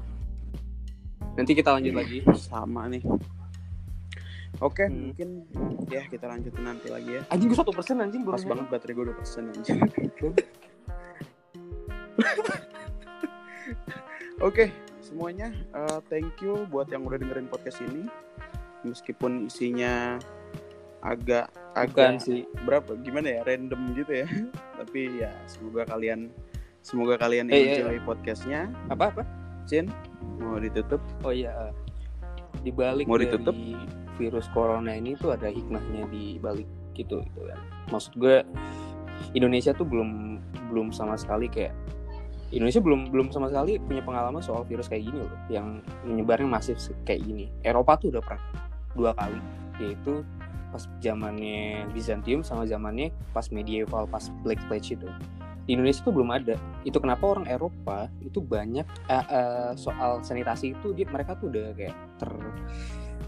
nanti 1.33 1.53
kita 1.55 1.71
lanjut 1.71 1.95
lagi. 1.95 2.19
Sama 2.37 2.83
nih. 2.89 3.03
Oke 4.59 4.85
Hmm. 4.85 5.01
mungkin 5.09 5.29
ya 5.89 6.03
kita 6.07 6.27
lanjutin 6.27 6.63
nanti 6.63 6.87
lagi 6.87 7.11
ya. 7.15 7.23
Anjing 7.29 7.47
gue 7.47 7.57
satu 7.57 7.71
persen 7.71 7.99
anjing 7.99 8.23
pas 8.23 8.39
banget 8.41 8.67
baterai 8.69 8.93
gue 8.93 9.05
udah 9.07 9.17
persen 9.17 9.43
anjir 9.49 9.75
oke 14.41 14.65
semuanya. 15.23 15.55
Eh, 15.55 15.99
thank 16.11 16.35
you 16.43 16.67
buat 16.67 16.91
yang 16.91 17.07
udah 17.07 17.15
dengerin 17.15 17.47
podcast 17.47 17.79
ini. 17.87 18.11
Meskipun 18.83 19.47
isinya 19.47 20.19
agak 20.99 21.47
bukan 21.79 22.19
agak 22.19 22.27
sih. 22.27 22.43
berapa 22.67 22.99
gimana 23.07 23.39
ya 23.39 23.41
random 23.47 23.95
gitu 23.95 24.27
ya. 24.27 24.29
Tapi 24.83 25.23
ya 25.23 25.31
semoga 25.47 25.87
kalian 25.87 26.27
semoga 26.83 27.15
kalian 27.23 27.55
Eh, 27.55 27.55
eh, 27.55 27.67
enjoy 27.87 28.03
podcastnya. 28.03 28.67
Apa 28.91 29.15
apa? 29.15 29.23
Cin 29.71 29.87
mau 30.43 30.59
ditutup? 30.59 30.99
Oh 31.23 31.31
iya 31.31 31.71
di 32.67 32.75
balik 32.75 33.07
Mau 33.07 33.15
dari 33.15 33.31
ditutup? 33.31 33.55
virus 34.19 34.51
corona 34.51 34.91
ini 34.99 35.15
tuh 35.15 35.39
ada 35.39 35.47
hikmahnya 35.55 36.11
di 36.11 36.43
balik 36.43 36.67
gitu 36.99 37.23
gitu 37.23 37.47
kan. 37.47 37.63
Maksud 37.95 38.19
gue 38.19 38.43
Indonesia 39.39 39.71
tuh 39.71 39.87
belum 39.87 40.43
belum 40.67 40.91
sama 40.91 41.15
sekali 41.15 41.47
kayak 41.47 41.71
Indonesia 42.53 42.85
belum 42.85 43.09
belum 43.09 43.33
sama 43.33 43.49
sekali 43.49 43.81
punya 43.81 44.05
pengalaman 44.05 44.45
soal 44.45 44.69
virus 44.69 44.93
kayak 44.93 45.09
gini 45.09 45.25
loh 45.25 45.33
yang 45.49 45.81
menyebarnya 46.05 46.45
masif 46.45 46.77
kayak 47.09 47.25
gini. 47.25 47.49
Eropa 47.65 47.97
tuh 47.97 48.13
udah 48.13 48.21
pernah 48.21 48.45
dua 48.93 49.11
kali 49.17 49.41
yaitu 49.81 50.21
pas 50.69 50.85
zamannya 51.01 51.89
Byzantium 51.97 52.45
sama 52.45 52.69
zamannya 52.69 53.09
pas 53.33 53.49
medieval 53.49 54.05
pas 54.05 54.29
Black 54.45 54.61
Plague 54.69 54.85
itu. 54.85 55.09
Di 55.65 55.79
Indonesia 55.79 56.05
tuh 56.05 56.13
belum 56.13 56.29
ada. 56.29 56.61
Itu 56.85 57.01
kenapa 57.01 57.25
orang 57.25 57.49
Eropa 57.49 58.13
itu 58.21 58.45
banyak 58.45 58.85
eh, 59.09 59.27
eh, 59.33 59.73
soal 59.81 60.21
sanitasi 60.21 60.77
itu 60.77 60.93
dia 60.93 61.09
mereka 61.09 61.41
tuh 61.41 61.49
udah 61.49 61.73
kayak 61.73 61.97
ter 62.21 62.31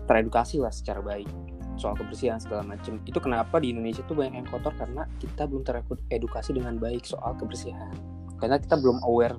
teredukasi 0.04 0.60
lah 0.60 0.68
secara 0.68 1.00
baik 1.00 1.30
soal 1.74 1.96
kebersihan 1.98 2.38
segala 2.38 2.62
macam 2.62 3.02
itu 3.02 3.18
kenapa 3.18 3.58
di 3.58 3.74
Indonesia 3.74 4.04
tuh 4.06 4.20
banyak 4.20 4.36
yang 4.36 4.48
kotor? 4.52 4.76
Karena 4.76 5.08
kita 5.16 5.48
belum 5.48 5.64
teredukasi 5.64 6.54
dengan 6.54 6.76
baik 6.76 7.08
soal 7.08 7.34
kebersihan 7.34 8.13
karena 8.38 8.56
kita 8.58 8.74
belum 8.76 9.00
aware 9.02 9.36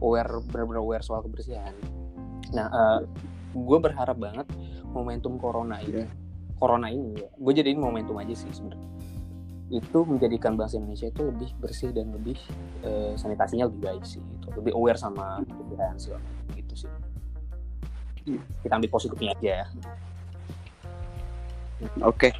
aware 0.00 0.30
benar-benar 0.50 0.80
aware 0.80 1.04
soal 1.04 1.20
kebersihan 1.24 1.72
nah 2.52 3.00
gue 3.54 3.78
berharap 3.78 4.18
banget 4.18 4.46
momentum 4.90 5.38
corona 5.38 5.78
ini 5.80 6.02
Iya. 6.02 6.06
corona 6.58 6.86
ini 6.90 7.18
ya 7.18 7.28
gue 7.30 7.52
jadiin 7.54 7.78
momentum 7.78 8.14
aja 8.18 8.34
sih 8.34 8.50
sebenarnya 8.50 8.88
itu 9.72 9.98
menjadikan 10.06 10.54
bangsa 10.54 10.76
Indonesia 10.78 11.08
itu 11.10 11.22
lebih 11.24 11.50
bersih 11.58 11.90
dan 11.90 12.12
lebih 12.14 12.36
eh, 12.84 13.16
sanitasinya 13.16 13.66
lebih 13.66 13.80
baik 13.80 14.04
sih 14.06 14.20
gitu. 14.22 14.46
lebih 14.60 14.72
aware 14.76 14.98
sama 15.00 15.40
kebersihan 15.42 15.96
macam 15.96 16.20
gitu 16.54 16.74
sih 16.86 16.90
Hmm. 18.24 18.40
kita 18.64 18.80
ambil 18.80 18.88
positifnya 18.88 19.36
aja 19.36 19.50
ya 19.52 19.66
oke 22.00 22.32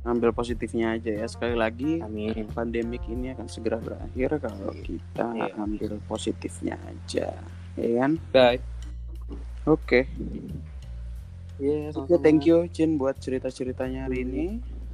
ambil 0.00 0.32
positifnya 0.32 0.96
aja 0.96 1.12
ya. 1.12 1.26
Sekali 1.28 1.54
lagi 1.56 2.00
amin. 2.00 2.48
pandemik 2.50 3.04
ini 3.06 3.36
akan 3.36 3.46
segera 3.46 3.76
berakhir 3.76 4.40
kalau 4.40 4.72
kita 4.80 5.26
Iya. 5.36 5.52
ambil 5.60 6.00
positifnya 6.08 6.80
aja. 6.88 7.36
Ya 7.76 7.90
kan? 8.00 8.16
Bye 8.32 8.60
oke. 9.68 10.08
Yes, 11.60 11.92
oke 11.92 12.16
thank 12.24 12.48
you 12.48 12.64
Cin 12.72 12.96
buat 12.96 13.20
cerita 13.20 13.52
ceritanya 13.52 14.08
hari 14.08 14.24
ini. 14.24 14.46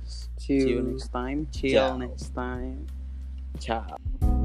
See 0.07 0.31
see 0.59 0.75
you. 0.75 0.83
you. 0.83 0.95
next 0.95 1.11
time. 1.15 1.47
Chill 1.55 1.79
Ciao. 1.79 1.95
next 1.99 2.35
time. 2.35 2.87
Ciao 3.63 4.36